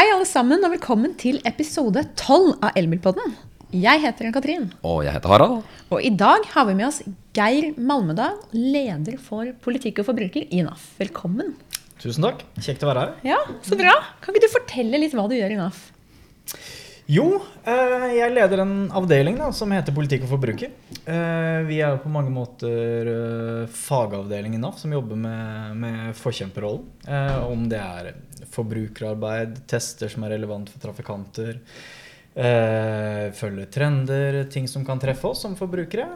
Hei, 0.00 0.06
alle 0.14 0.24
sammen, 0.24 0.62
og 0.64 0.70
velkommen 0.72 1.10
til 1.20 1.42
episode 1.44 2.00
12 2.16 2.54
av 2.64 2.70
Elbilpodden. 2.80 3.34
Jeg 3.76 4.00
heter 4.00 4.30
Katrin. 4.32 4.70
Og 4.80 5.02
jeg 5.04 5.12
heter 5.12 5.28
Harald. 5.28 5.58
Og 5.92 6.00
i 6.00 6.08
dag 6.08 6.46
har 6.54 6.64
vi 6.70 6.76
med 6.78 6.86
oss 6.86 7.02
Geir 7.36 7.74
Malmedal, 7.76 8.38
leder 8.56 9.18
for 9.20 9.50
politikk 9.60 10.00
og 10.00 10.06
forbruker 10.08 10.46
i 10.48 10.62
NAF. 10.64 10.86
Velkommen. 11.02 11.52
Tusen 12.00 12.24
takk. 12.24 12.40
Kjekt 12.64 12.86
å 12.86 12.88
være 12.88 13.02
her. 13.02 13.12
Ja, 13.34 13.42
Så 13.60 13.76
bra. 13.76 13.92
Kan 14.24 14.32
ikke 14.32 14.48
du 14.48 14.54
fortelle 14.54 15.02
litt 15.04 15.12
hva 15.12 15.26
du 15.28 15.36
gjør 15.36 15.52
i 15.52 15.60
NAF? 15.60 15.84
Jo, 17.10 17.40
eh, 17.66 18.04
jeg 18.14 18.30
leder 18.36 18.60
en 18.62 18.74
avdeling 18.94 19.38
da, 19.40 19.48
som 19.56 19.72
heter 19.74 19.94
politikk 19.94 20.28
og 20.28 20.34
forbruker. 20.36 20.70
Eh, 21.10 21.60
vi 21.66 21.80
er 21.82 21.96
på 21.98 22.10
mange 22.12 22.30
måter 22.30 23.08
eh, 23.10 23.72
fagavdeling 23.74 24.54
i 24.54 24.60
NAF 24.62 24.78
som 24.78 24.94
jobber 24.94 25.18
med, 25.18 25.80
med 25.80 26.12
forkjemperrollen. 26.18 26.84
Om 27.50 27.64
det 27.72 27.80
er 27.80 28.12
forbrukerarbeid, 28.54 29.58
tester 29.70 30.12
som 30.12 30.26
er 30.26 30.36
relevant 30.36 30.70
for 30.70 30.82
trafikanter. 30.84 31.58
Følge 32.30 33.64
trender, 33.74 34.38
ting 34.54 34.68
som 34.70 34.84
kan 34.86 35.00
treffe 35.02 35.32
oss 35.32 35.42
som 35.42 35.56
forbrukere. 35.58 36.06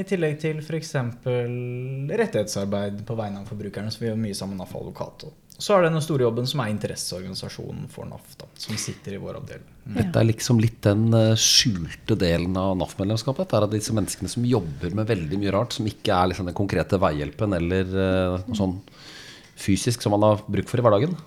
I 0.00 0.06
tillegg 0.08 0.38
til 0.40 0.62
f.eks. 0.64 0.94
rettighetsarbeid 2.22 3.04
på 3.06 3.18
vegne 3.18 3.44
av 3.44 3.52
forbrukerne, 3.52 3.92
som 3.92 4.06
vi 4.06 4.08
gjør 4.08 4.22
mye 4.24 4.38
sammen 4.40 4.56
med 4.56 4.64
NAF 4.64 4.74
Advokat. 4.80 5.28
Så 5.58 5.74
er 5.74 5.82
det 5.82 5.90
den 5.90 6.02
store 6.04 6.22
jobben 6.22 6.46
som 6.46 6.60
er 6.62 6.70
interesseorganisasjonen 6.70 7.88
for 7.90 8.06
NAF, 8.06 8.36
da, 8.38 8.46
som 8.62 8.78
sitter 8.78 9.16
i 9.16 9.18
vår 9.18 9.40
avdeling. 9.40 9.66
Mm. 9.88 9.96
Dette 9.96 10.20
er 10.20 10.28
liksom 10.28 10.60
litt 10.62 10.78
den 10.86 11.08
eh, 11.18 11.32
skjulte 11.34 12.14
delen 12.20 12.54
av 12.60 12.76
NAF-medlemskapet. 12.78 13.50
Det 13.50 13.58
er 13.58 13.66
disse 13.72 13.96
menneskene 13.96 14.30
som 14.30 14.46
jobber 14.46 14.94
med 14.94 15.10
veldig 15.10 15.42
mye 15.42 15.56
rart, 15.56 15.74
som 15.74 15.90
ikke 15.90 16.14
er 16.14 16.30
liksom 16.30 16.46
den 16.46 16.56
konkrete 16.58 17.00
veihjelpen 17.02 17.58
eller 17.58 17.90
uh, 17.90 18.38
noe 18.46 18.60
sånn 18.60 18.78
fysisk 19.58 20.04
som 20.04 20.14
man 20.14 20.28
har 20.28 20.46
bruk 20.46 20.70
for 20.70 20.78
i 20.78 20.86
hverdagen. 20.86 21.18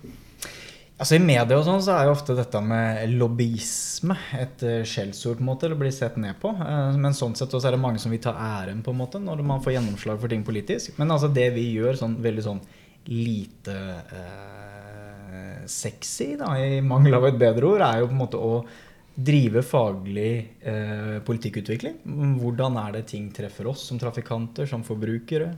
Altså 0.96 1.18
I 1.18 1.20
media 1.20 1.58
og 1.58 1.66
sånn 1.66 1.84
så 1.84 1.98
er 1.98 2.08
jo 2.08 2.14
ofte 2.14 2.36
dette 2.38 2.60
med 2.64 3.12
lobbyisme 3.12 4.16
et 4.40 4.64
uh, 4.64 4.80
skjellsord 4.88 5.42
på 5.42 5.44
en 5.44 5.50
måte, 5.50 5.68
eller 5.68 5.82
blir 5.82 5.92
sett 5.92 6.16
ned 6.16 6.40
på. 6.40 6.54
Men 6.56 7.12
sånn 7.12 7.36
sett 7.36 7.52
også 7.52 7.68
er 7.68 7.76
det 7.76 7.84
mange 7.84 8.00
som 8.00 8.14
vil 8.14 8.24
ta 8.24 8.32
æren 8.32 8.80
på 8.80 8.96
en 8.96 9.04
måte 9.04 9.20
når 9.20 9.44
man 9.44 9.60
får 9.60 9.76
gjennomslag 9.76 10.24
for 10.24 10.32
ting 10.32 10.46
politisk. 10.46 10.96
Men 10.96 11.12
altså 11.12 11.28
det 11.28 11.50
vi 11.58 11.74
gjør 11.74 12.00
sånn 12.00 12.16
veldig 12.24 12.46
sånn 12.48 12.64
lite 13.10 13.76
eh, 14.12 15.66
sexy, 15.66 16.36
da, 16.40 16.54
i 16.58 16.80
mangel 16.84 17.18
av 17.18 17.28
et 17.30 17.38
bedre 17.40 17.74
ord, 17.74 17.84
er 17.86 18.02
jo 18.02 18.08
på 18.10 18.16
en 18.16 18.24
måte 18.24 18.40
å 18.40 18.56
drive 19.12 19.60
faglig 19.66 20.56
eh, 20.64 21.18
politikkutvikling. 21.26 21.98
Hvordan 22.40 22.78
er 22.80 22.94
det 22.96 23.02
ting 23.10 23.26
treffer 23.34 23.68
oss 23.68 23.84
som 23.90 23.98
trafikanter, 24.00 24.64
som 24.68 24.84
forbrukere? 24.86 25.50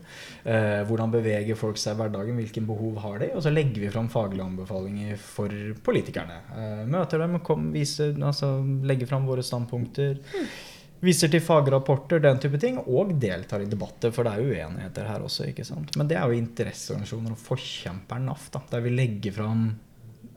Eh, 0.43 0.83
hvordan 0.89 1.13
beveger 1.15 1.59
folk 1.59 1.79
seg 1.79 1.95
i 1.95 2.01
hverdagen? 2.03 2.41
Hvilke 2.41 2.65
behov 2.67 2.99
har 3.05 3.23
de? 3.23 3.31
Og 3.37 3.45
så 3.47 3.55
legger 3.55 3.85
vi 3.85 3.93
fram 3.95 4.11
faglige 4.11 4.49
anbefalinger 4.49 5.21
for 5.23 5.55
politikerne. 5.87 6.41
Eh, 6.51 6.85
møter 6.91 7.23
dem, 7.23 7.39
kom, 7.47 7.71
viser, 7.75 8.17
altså, 8.19 8.57
legger 8.87 9.11
fram 9.11 9.31
våre 9.31 9.47
standpunkter. 9.47 10.19
Mm 10.35 10.73
viser 11.05 11.31
til 11.33 11.43
fagrapporter, 11.45 12.23
den 12.25 12.41
type 12.43 12.59
ting, 12.61 12.81
og 12.85 13.15
deltar 13.21 13.65
i 13.65 13.71
debatter. 13.71 14.13
For 14.15 14.27
det 14.27 14.35
er 14.35 14.45
uenigheter 14.45 15.09
her 15.09 15.25
også. 15.25 15.49
ikke 15.51 15.67
sant? 15.69 15.95
Men 16.01 16.11
det 16.11 16.19
er 16.21 16.29
jo 16.29 16.41
interesseorganisasjoner 16.41 17.37
og 17.37 17.43
forkjemper 17.45 18.23
NAF, 18.25 18.51
da, 18.55 18.65
der 18.73 18.85
vi 18.85 18.95
legger 18.95 19.37
fram 19.39 19.69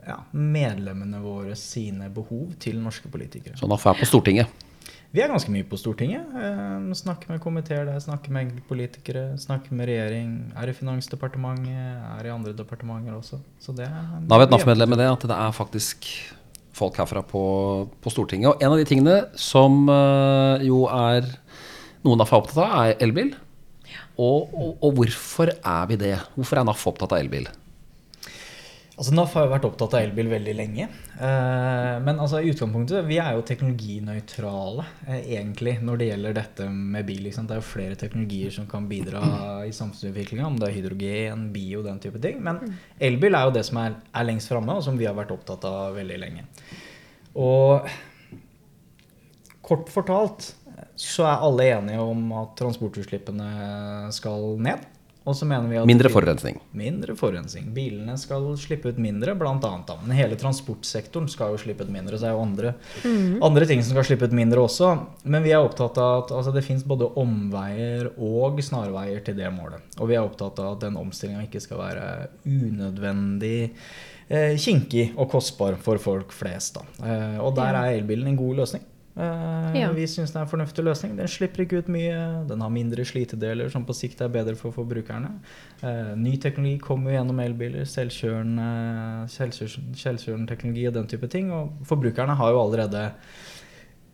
ja, 0.06 0.22
medlemmene 0.32 1.20
våre 1.24 1.56
sine 1.58 2.08
behov 2.12 2.54
til 2.62 2.80
norske 2.82 3.10
politikere. 3.12 3.58
Så 3.58 3.68
NAF 3.68 3.86
er 3.88 4.00
på 4.00 4.08
Stortinget? 4.08 4.64
Vi 5.08 5.22
er 5.24 5.30
ganske 5.32 5.48
mye 5.52 5.64
på 5.64 5.76
Stortinget. 5.80 6.32
Eh, 6.36 6.88
snakker 7.00 7.32
med 7.32 7.40
komiteer 7.40 7.86
der, 7.88 8.00
snakker 8.04 8.32
med 8.34 8.48
enkeltpolitikere, 8.48 9.38
snakker 9.40 9.72
med 9.76 9.88
regjering. 9.88 10.34
Er 10.52 10.68
i 10.68 10.74
Finansdepartementet, 10.76 11.78
er 12.12 12.28
i 12.28 12.32
andre 12.32 12.52
departementer 12.56 13.16
også. 13.16 13.40
Så 13.60 13.72
det 13.76 13.86
er, 13.88 14.18
da 14.28 14.40
vet 14.42 14.52
NAF-medlemmet 14.52 15.00
det, 15.00 15.08
at 15.08 15.24
det 15.30 15.38
er 15.38 15.56
faktisk 15.56 16.10
folk 16.78 16.98
herfra 17.00 17.24
på, 17.26 17.42
på, 18.02 18.12
Stortinget. 18.12 18.52
Og 18.52 18.62
en 18.64 18.74
av 18.74 18.80
de 18.80 18.86
tingene 18.88 19.18
som 19.38 19.84
uh, 19.90 20.62
jo 20.64 20.86
er 20.90 21.26
noen 22.06 22.20
NAF 22.20 22.32
er 22.32 22.40
opptatt 22.40 22.62
av, 22.64 22.74
er 22.86 23.04
elbil. 23.04 23.34
Og, 24.18 24.50
og, 24.50 24.70
og, 24.82 24.92
hvorfor 24.98 25.52
er 25.54 25.90
vi 25.90 25.98
det? 26.00 26.14
Hvorfor 26.36 26.60
er 26.60 26.68
NAF 26.68 26.86
opptatt 26.90 27.14
av 27.14 27.22
elbil? 27.22 27.46
Altså 28.98 29.12
NAF 29.14 29.34
har 29.38 29.44
jo 29.46 29.50
vært 29.52 29.66
opptatt 29.68 29.92
av 29.94 30.00
elbil 30.02 30.26
veldig 30.32 30.52
lenge. 30.58 30.88
Eh, 31.22 31.96
men 32.02 32.18
altså 32.18 32.40
i 32.42 32.48
utgangspunktet, 32.50 33.06
vi 33.06 33.20
er 33.22 33.36
jo 33.36 33.44
teknologinøytrale 33.46 34.86
eh, 35.06 35.20
egentlig 35.36 35.76
når 35.86 36.00
det 36.00 36.08
gjelder 36.08 36.34
dette 36.40 36.66
med 36.72 37.06
bil. 37.06 37.28
Det 37.30 37.44
er 37.44 37.60
jo 37.60 37.68
flere 37.68 37.98
teknologier 38.00 38.56
som 38.56 38.66
kan 38.70 38.88
bidra 38.90 39.22
i 39.68 39.70
samfunnsutviklinga, 39.76 40.48
om 40.48 40.58
det 40.58 40.72
er 40.72 40.76
hydrogen, 40.80 41.46
bio, 41.54 41.84
den 41.86 42.02
type 42.02 42.18
ting. 42.24 42.42
Men 42.42 42.58
mm. 42.58 42.74
elbil 43.10 43.38
er 43.38 43.46
jo 43.46 43.54
det 43.60 43.64
som 43.70 43.78
er, 43.84 43.96
er 44.10 44.26
lengst 44.26 44.50
framme, 44.50 44.74
og 44.74 44.82
som 44.88 44.98
vi 44.98 45.06
har 45.06 45.14
vært 45.18 45.30
opptatt 45.36 45.70
av 45.70 45.94
veldig 46.00 46.18
lenge. 46.24 46.48
Og 47.38 47.86
kort 49.62 49.94
fortalt 49.94 50.56
så 50.98 51.22
er 51.30 51.46
alle 51.46 51.70
enige 51.76 52.02
om 52.02 52.32
at 52.40 52.58
transportutslippene 52.58 54.10
skal 54.14 54.56
ned. 54.58 54.82
Og 55.28 55.36
så 55.36 55.46
mener 55.48 55.68
vi 55.68 55.76
at 55.80 55.88
Mindre 55.88 56.10
forurensning. 56.12 56.58
Mindre 56.76 57.14
forurensning. 57.18 57.68
Bilene 57.76 58.16
skal 58.20 58.46
slippe 58.60 58.92
ut 58.92 59.00
mindre, 59.02 59.34
annet. 59.36 59.92
Men 60.04 60.16
hele 60.16 60.38
transportsektoren 60.40 61.28
skal 61.28 61.52
jo 61.52 61.60
slippe 61.60 61.84
ut 61.84 61.92
mindre. 61.92 62.16
Så 62.16 62.24
det 62.24 62.30
er 62.30 62.36
jo 62.36 62.44
andre, 62.46 62.74
mm. 63.04 63.38
andre 63.44 63.68
ting 63.68 63.84
som 63.84 63.94
skal 63.94 64.08
slippe 64.08 64.28
ut 64.28 64.36
mindre 64.36 64.64
også. 64.64 64.94
Men 65.28 65.44
vi 65.44 65.52
er 65.52 65.64
opptatt 65.64 66.00
av 66.00 66.24
at 66.24 66.34
altså, 66.40 66.54
det 66.56 66.64
fins 66.66 66.86
både 66.88 67.10
omveier 67.20 68.12
og 68.16 68.62
snarveier 68.64 69.20
til 69.26 69.36
det 69.38 69.52
målet. 69.54 69.84
Og 69.98 70.10
vi 70.10 70.16
er 70.16 70.24
opptatt 70.24 70.60
av 70.64 70.76
at 70.76 70.86
den 70.86 70.98
omstillinga 71.00 71.44
ikke 71.46 71.62
skal 71.62 71.82
være 71.82 72.06
unødvendig 72.48 73.58
eh, 74.28 74.54
kinkig 74.60 75.10
og 75.16 75.28
kostbar 75.32 75.76
for 75.82 76.00
folk 76.02 76.32
flest. 76.36 76.80
Eh, 77.02 77.36
og 77.42 77.52
der 77.58 77.76
er 77.76 77.98
elbilen 77.98 78.32
en 78.32 78.40
god 78.40 78.62
løsning. 78.62 78.86
Uh, 79.18 79.74
ja. 79.74 79.88
Vi 79.90 80.04
syns 80.06 80.30
det 80.30 80.38
er 80.38 80.44
en 80.44 80.50
fornuftig 80.50 80.84
løsning. 80.86 81.16
Den 81.18 81.30
slipper 81.30 81.64
ikke 81.64 81.80
ut 81.82 81.88
mye. 81.90 82.18
Den 82.46 82.60
har 82.62 82.70
mindre 82.70 83.02
slitedeler, 83.08 83.70
som 83.72 83.86
på 83.88 83.96
sikt 83.96 84.20
er 84.22 84.30
bedre 84.30 84.54
for 84.58 84.74
forbrukerne. 84.76 85.32
Uh, 85.82 86.14
ny 86.14 86.36
teknologi 86.38 86.78
kommer 86.82 87.16
gjennom 87.16 87.40
elbiler. 87.42 87.88
Selvkjørende, 87.88 88.68
selvkjørende 89.34 90.46
teknologi 90.50 90.86
og 90.86 90.94
den 91.00 91.10
type 91.10 91.30
ting. 91.32 91.50
Og 91.54 91.80
forbrukerne 91.88 92.36
har 92.38 92.54
jo 92.54 92.60
allerede 92.62 93.08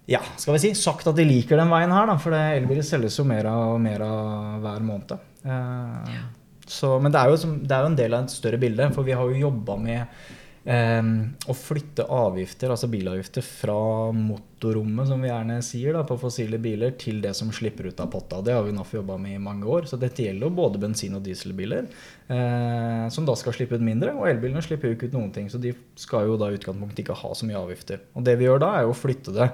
ja, 0.08 0.20
skal 0.36 0.56
vi 0.56 0.60
si, 0.60 0.70
sagt 0.76 1.06
at 1.08 1.16
de 1.16 1.24
liker 1.24 1.56
den 1.56 1.70
veien 1.72 1.92
her, 1.92 2.08
da, 2.08 2.16
for 2.20 2.36
elbiler 2.36 2.84
selges 2.84 3.16
jo 3.16 3.24
mer 3.28 3.46
og 3.48 3.78
mer 3.80 4.04
av 4.04 4.64
hver 4.64 4.84
måned. 4.84 5.14
Uh, 5.44 6.00
ja. 6.12 6.24
så, 6.64 6.94
men 7.00 7.12
det 7.12 7.20
er, 7.20 7.32
jo, 7.32 7.54
det 7.60 7.76
er 7.76 7.84
jo 7.84 7.92
en 7.92 8.00
del 8.00 8.16
av 8.16 8.26
et 8.26 8.34
større 8.34 8.60
bilde, 8.60 8.90
for 8.96 9.04
vi 9.04 9.16
har 9.16 9.32
jo 9.32 9.46
jobba 9.46 9.78
med 9.80 10.32
å 10.64 11.54
flytte 11.58 12.06
avgifter, 12.08 12.70
altså 12.72 12.88
bilavgifter, 12.88 13.44
fra 13.44 13.76
motorrommet, 14.16 15.10
som 15.10 15.20
vi 15.20 15.28
gjerne 15.28 15.58
sier, 15.66 15.92
da, 15.92 16.04
på 16.08 16.16
fossile 16.16 16.56
biler, 16.62 16.94
til 16.96 17.20
det 17.20 17.34
som 17.36 17.50
slipper 17.52 17.90
ut 17.90 18.00
av 18.00 18.08
potta. 18.14 18.40
Det 18.40 18.54
har 18.56 18.64
vi 18.64 18.72
NAF 18.72 18.94
jobba 18.96 19.18
med 19.20 19.36
i 19.36 19.42
mange 19.44 19.68
år. 19.68 19.90
Så 19.90 20.00
dette 20.00 20.24
gjelder 20.24 20.48
jo 20.48 20.56
både 20.56 20.80
bensin- 20.80 21.18
og 21.18 21.22
dieselbiler, 21.26 21.84
eh, 22.32 23.04
som 23.12 23.28
da 23.28 23.36
skal 23.36 23.52
slippe 23.52 23.76
ut 23.76 23.84
mindre. 23.84 24.16
Og 24.16 24.30
elbilene 24.30 24.64
slipper 24.64 24.88
jo 24.88 24.96
ikke 24.96 25.12
ut 25.12 25.18
noen 25.18 25.32
ting, 25.36 25.52
så 25.52 25.60
de 25.60 25.74
skal 26.00 26.32
jo 26.32 26.40
da 26.40 26.48
i 26.48 26.56
utgangspunktet 26.56 27.04
ikke 27.04 27.20
ha 27.20 27.34
så 27.36 27.44
mye 27.44 27.60
avgifter. 27.60 28.00
Og 28.16 28.24
det 28.24 28.38
vi 28.40 28.48
gjør 28.48 28.64
da, 28.64 28.74
er 28.78 28.88
jo 28.88 28.96
å 28.96 29.00
flytte 29.02 29.36
det 29.36 29.52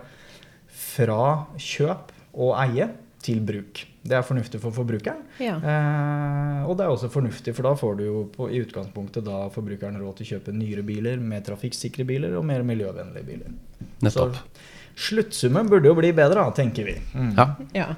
fra 0.70 1.46
kjøp 1.58 2.14
og 2.38 2.54
eie 2.62 2.86
til 3.18 3.42
bruk. 3.42 3.89
Det 4.00 4.16
er 4.16 4.24
fornuftig 4.24 4.60
for 4.62 4.72
forbrukeren. 4.72 5.20
Ja. 5.42 5.58
Eh, 5.60 6.60
og 6.64 6.78
det 6.78 6.86
er 6.86 6.92
også 6.92 7.10
fornuftig, 7.12 7.52
for 7.56 7.68
da 7.68 7.74
får 7.76 7.98
du 7.98 8.04
jo 8.06 8.20
på, 8.32 8.48
i 8.48 8.62
utgangspunktet 8.64 9.26
da 9.26 9.42
forbrukeren 9.52 9.98
råd 10.00 10.18
til 10.18 10.26
å 10.26 10.30
kjøpe 10.34 10.54
nyere 10.56 10.84
biler, 10.86 11.20
mer 11.20 11.44
trafikksikre 11.44 12.06
biler 12.08 12.36
og 12.38 12.46
mer 12.48 12.64
miljøvennlige 12.66 13.26
biler. 13.28 13.56
Nettopp. 14.00 14.38
Så 14.40 15.10
sluttsummen 15.10 15.68
burde 15.68 15.90
jo 15.90 15.96
bli 15.98 16.12
bedre, 16.16 16.46
tenker 16.56 16.88
vi. 16.88 16.96
Mm. 17.12 17.34
Ja. 17.36 17.46
ja. 17.76 17.90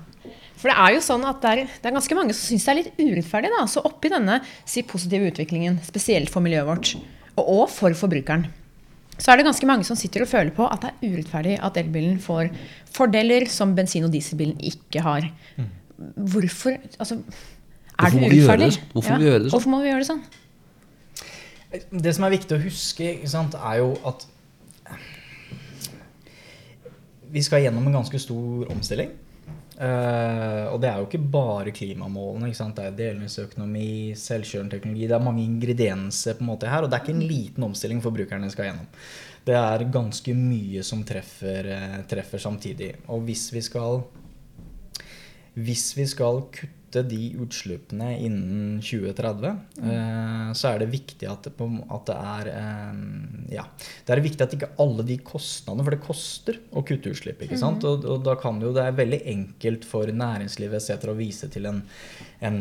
For 0.59 0.71
det 0.71 0.79
er 0.79 0.97
jo 0.97 1.03
sånn 1.03 1.27
at 1.27 1.39
det 1.43 1.53
er, 1.53 1.63
det 1.83 1.91
er 1.91 1.95
ganske 1.97 2.19
mange 2.19 2.35
som 2.39 2.51
syns 2.51 2.67
det 2.67 2.73
er 2.73 2.81
litt 2.81 2.99
urettferdig. 3.01 3.53
da, 3.55 3.63
Så 3.71 3.83
oppi 3.87 4.11
denne 4.13 4.41
si, 4.63 4.85
positive 4.87 5.31
utviklingen, 5.33 5.79
spesielt 5.87 6.31
for 6.35 6.45
miljøet 6.45 6.69
vårt, 6.69 6.93
og, 7.35 7.43
og 7.43 7.65
for 7.73 7.95
forbrukeren, 7.99 8.49
så 9.19 9.33
er 9.33 9.39
det 9.39 9.47
ganske 9.47 9.67
mange 9.69 9.87
som 9.87 9.99
sitter 9.99 10.25
og 10.25 10.31
føler 10.31 10.55
på 10.57 10.67
at 10.67 10.83
det 10.83 10.91
er 10.91 11.13
urettferdig 11.13 11.57
at 11.63 11.77
elbilen 11.79 12.17
får 12.23 12.49
fordeler 12.95 13.47
som 13.51 13.75
bensin- 13.77 14.07
og 14.07 14.13
dieselbilen 14.15 14.57
ikke 14.67 15.03
har. 15.05 15.29
Mm. 15.59 15.69
Hvorfor 16.17 16.77
altså, 16.99 17.19
Er 17.99 18.15
det 18.15 18.23
urettferdig? 18.23 18.71
Hvorfor 18.93 19.11
ja. 19.11 19.17
må 19.17 19.23
vi 19.23 19.31
gjøre 19.31 19.43
det 19.43 19.49
sånn? 19.49 19.57
Hvorfor 19.57 19.75
må 19.75 19.83
vi 19.83 19.91
gjøre 19.91 20.05
det 20.05 20.11
sånn? 20.11 20.23
Det 22.05 22.13
som 22.13 22.27
er 22.27 22.35
viktig 22.35 22.57
å 22.57 22.63
huske, 22.63 23.11
sant, 23.31 23.57
er 23.57 23.81
jo 23.81 23.93
at 24.09 24.27
vi 27.33 27.43
skal 27.45 27.65
gjennom 27.65 27.87
en 27.89 28.01
ganske 28.03 28.19
stor 28.21 28.69
omstilling. 28.75 29.13
Uh, 29.73 30.69
og 30.71 30.77
det 30.83 30.91
er 30.91 31.01
jo 31.01 31.07
ikke 31.09 31.31
bare 31.33 31.73
klimamålene. 31.75 32.51
Ikke 32.53 32.69
det 32.77 32.85
er 32.87 32.99
delingsøkonomi, 32.99 34.13
selvkjørende 34.21 34.77
teknologi. 34.77 35.09
Det 35.09 35.17
er 35.17 35.25
mange 35.25 35.45
ingredienser 35.47 36.37
på 36.39 36.45
en 36.45 36.51
måte 36.53 36.71
her, 36.71 36.85
og 36.85 36.93
det 36.93 36.99
er 36.99 37.07
ikke 37.07 37.17
en 37.17 37.31
liten 37.31 37.67
omstilling 37.67 38.03
forbrukerne 38.05 38.51
skal 38.53 38.69
gjennom. 38.69 38.91
Det 39.43 39.57
er 39.59 39.87
ganske 39.91 40.35
mye 40.39 40.85
som 40.87 41.03
treffer, 41.09 41.71
uh, 41.73 41.97
treffer 42.11 42.43
samtidig. 42.43 42.93
Og 43.11 43.25
hvis 43.27 43.49
vi 43.55 43.65
skal 43.65 44.05
hvis 45.55 45.93
vi 45.99 46.07
skal 46.09 46.45
kutte 46.53 47.03
de 47.09 47.31
utslippene 47.41 48.11
innen 48.21 48.81
2030, 48.85 49.53
eh, 49.81 50.49
så 50.53 50.69
er 50.69 50.83
det 50.83 50.91
viktig 50.93 51.29
at 51.29 51.47
at 51.49 52.09
det 52.09 52.17
er 52.17 52.51
eh, 52.53 52.99
Ja. 53.53 53.65
Det 54.05 54.13
er 54.13 54.21
viktig 54.21 54.45
at 54.45 54.55
ikke 54.57 54.71
alle 54.81 55.05
de 55.05 55.19
kostnadene 55.19 55.85
For 55.85 55.93
det 55.95 56.05
koster 56.05 56.59
å 56.73 56.83
kutte 56.83 57.13
utslipp. 57.13 57.43
ikke 57.43 57.59
sant? 57.59 57.85
Og, 57.85 58.05
og 58.05 58.23
da 58.25 58.35
kan 58.37 58.61
jo 58.61 58.73
det 58.73 58.85
er 58.85 58.97
veldig 58.97 59.23
enkelt 59.29 59.85
for 59.85 60.09
næringslivet 60.09 60.91
etter 60.93 61.13
å 61.13 61.17
vise 61.17 61.49
til 61.53 61.67
en, 61.69 61.83
en, 62.41 62.59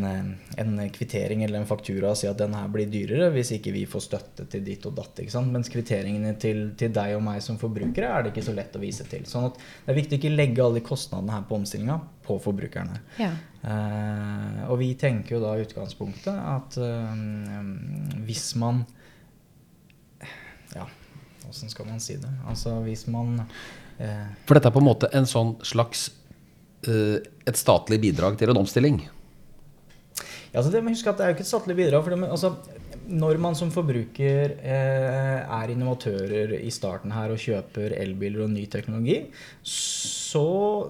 en, 0.58 0.74
kvittering 0.92 1.44
eller 1.44 1.62
en 1.62 1.68
faktura 1.68 2.12
og 2.12 2.20
si 2.20 2.28
at 2.28 2.40
den 2.40 2.56
her 2.56 2.68
blir 2.72 2.92
dyrere 2.92 3.32
hvis 3.32 3.54
ikke 3.58 3.76
vi 3.76 3.86
får 3.88 4.06
støtte 4.08 4.48
til 4.52 4.64
ditt 4.64 4.86
og 4.88 4.96
datt. 5.00 5.20
ikke 5.20 5.32
sant? 5.32 5.52
Mens 5.52 5.72
kvitteringene 5.72 6.36
til, 6.40 6.72
til 6.80 6.92
deg 6.96 7.16
og 7.16 7.24
meg 7.28 7.44
som 7.44 7.60
forbrukere 7.60 8.12
er 8.12 8.24
det 8.24 8.34
ikke 8.34 8.48
så 8.48 8.56
lett 8.56 8.76
å 8.76 8.84
vise 8.84 9.08
til. 9.12 9.28
Sånn 9.28 9.52
at 9.52 9.60
det 9.60 9.92
er 9.92 10.02
viktig 10.02 10.18
å 10.18 10.22
ikke 10.22 10.36
legge 10.36 10.64
alle 10.64 10.80
de 10.80 10.88
kostnadene 10.88 11.36
her 11.36 11.48
på 11.48 11.60
omstillinga 11.60 12.00
på 12.26 12.38
forbrukerne. 12.42 13.00
Ja. 13.20 13.32
Eh, 13.62 14.62
og 14.70 14.80
vi 14.82 14.94
tenker 15.00 15.36
jo 15.36 15.42
da 15.44 15.54
i 15.58 15.66
utgangspunktet 15.66 16.34
at 16.34 16.78
eh, 16.82 17.20
hvis 18.26 18.56
man 18.62 18.86
Ja, 20.74 20.88
åssen 21.50 21.70
skal 21.70 21.90
man 21.90 22.02
si 22.02 22.16
det? 22.18 22.32
Altså 22.50 22.80
hvis 22.86 23.06
man 23.12 23.44
eh, 24.00 24.28
For 24.48 24.58
dette 24.58 24.72
er 24.72 24.76
på 24.76 24.82
en 24.82 24.90
måte 24.90 25.12
en 25.14 25.30
sånn 25.30 25.56
slags 25.68 26.10
eh, 26.88 27.20
et 27.46 27.60
statlig 27.60 28.02
bidrag 28.02 28.40
til 28.40 28.54
en 28.54 28.62
omstilling. 28.64 29.02
Ja, 30.52 30.60
altså 30.60 30.72
det 30.74 30.82
må 30.84 30.92
huske 30.92 31.12
at 31.12 31.20
det 31.20 31.26
er 31.26 31.32
jo 31.32 31.38
ikke 31.38 31.46
et 31.46 31.54
statlig 31.54 31.78
bidrag. 31.78 32.04
For 32.04 32.14
det, 32.14 32.20
men, 32.24 32.32
altså, 32.34 32.56
når 33.10 33.40
man 33.42 33.56
som 33.58 33.72
forbruker 33.74 34.54
eh, 34.62 35.40
er 35.42 35.72
innovatører 35.74 36.54
i 36.60 36.70
starten 36.74 37.14
her 37.16 37.34
og 37.34 37.42
kjøper 37.42 37.96
elbiler 37.98 38.46
og 38.46 38.52
ny 38.54 38.68
teknologi, 38.72 39.18
så 39.66 40.44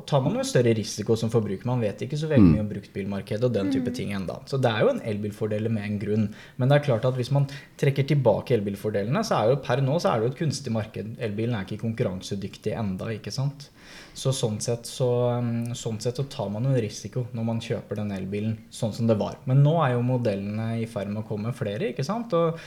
tar 0.10 0.22
man 0.25 0.38
jo 0.38 0.46
større 0.46 0.74
risiko 0.78 1.16
som 1.18 1.31
forbruker. 1.34 1.68
Man 1.69 1.81
vet 1.81 2.04
ikke 2.06 2.19
så 2.19 2.30
veldig 2.30 2.52
mye 2.52 2.63
om 2.66 2.69
bruktbilmarkedet 2.69 3.48
og 3.48 3.56
den 3.56 3.72
type 3.74 3.94
ting 3.96 4.13
enda. 4.18 4.38
Så 4.50 4.60
det 4.62 4.69
er 4.69 4.86
jo 4.86 4.94
en 4.94 5.04
elbilfordel 5.13 5.72
med 5.74 5.88
en 5.88 6.00
grunn. 6.02 6.28
Men 6.58 6.69
det 6.69 6.78
er 6.78 6.88
klart 6.92 7.08
at 7.10 7.18
hvis 7.18 7.34
man 7.34 7.48
trekker 7.81 8.08
tilbake 8.12 8.58
elbilfordelene, 8.58 9.24
så 9.25 9.40
er 9.40 9.54
jo 9.54 9.62
per 9.66 9.81
nå 9.81 9.98
så 10.02 10.12
er 10.12 10.19
det 10.19 10.28
jo 10.28 10.34
et 10.36 10.42
kunstig 10.44 10.75
marked. 10.75 11.16
Elbilen 11.22 11.58
er 11.58 11.66
ikke 11.66 11.81
konkurransedyktig 11.86 12.75
enda, 12.78 13.10
ikke 13.16 13.34
sant. 13.34 13.72
Så 14.13 14.33
sånn 14.35 14.57
sett 14.63 14.89
så, 14.89 15.09
um, 15.39 15.71
sånn 15.77 15.99
sett 16.03 16.19
så 16.19 16.25
tar 16.31 16.49
man 16.53 16.67
en 16.67 16.79
risiko 16.83 17.25
når 17.35 17.47
man 17.47 17.61
kjøper 17.63 18.01
den 18.01 18.11
elbilen 18.15 18.57
sånn 18.73 18.95
som 18.95 19.07
det 19.09 19.17
var. 19.19 19.38
Men 19.49 19.63
nå 19.65 19.77
er 19.85 19.95
jo 19.95 20.07
modellene 20.07 20.73
i 20.81 20.88
ferd 20.89 21.13
med 21.13 21.23
å 21.23 21.27
komme 21.27 21.53
flere, 21.55 21.93
ikke 21.93 22.05
sant. 22.07 22.35
Og, 22.38 22.59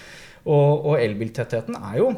og, 0.44 0.86
og 0.92 0.96
elbiltettheten 1.00 1.76
er 1.80 2.00
jo 2.02 2.14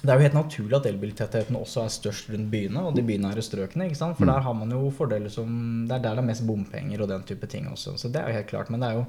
det 0.00 0.08
er 0.08 0.16
jo 0.16 0.24
helt 0.24 0.36
naturlig 0.38 0.76
at 0.78 0.86
elbiltettheten 0.88 1.58
også 1.58 1.82
er 1.84 1.90
størst 1.92 2.30
rundt 2.32 2.48
byene 2.52 2.86
og 2.88 2.94
de 2.96 3.02
bynære 3.04 3.42
strøkene. 3.44 3.90
ikke 3.90 3.98
sant? 3.98 4.16
For 4.16 4.30
der 4.30 4.40
har 4.46 4.54
man 4.56 4.72
jo 4.72 4.88
fordeler 4.96 5.28
som 5.32 5.50
Det 5.88 5.98
er 5.98 6.06
der 6.06 6.16
det 6.16 6.22
er 6.22 6.30
mest 6.30 6.46
bompenger 6.48 7.02
og 7.04 7.10
den 7.10 7.26
type 7.28 7.46
ting 7.46 7.68
også. 7.68 7.98
Så 8.00 8.08
det 8.08 8.22
er 8.22 8.30
jo 8.30 8.38
helt 8.38 8.48
klart. 8.48 8.70
Men 8.72 8.80
det 8.80 8.88
er 8.88 8.96
jo 8.96 9.04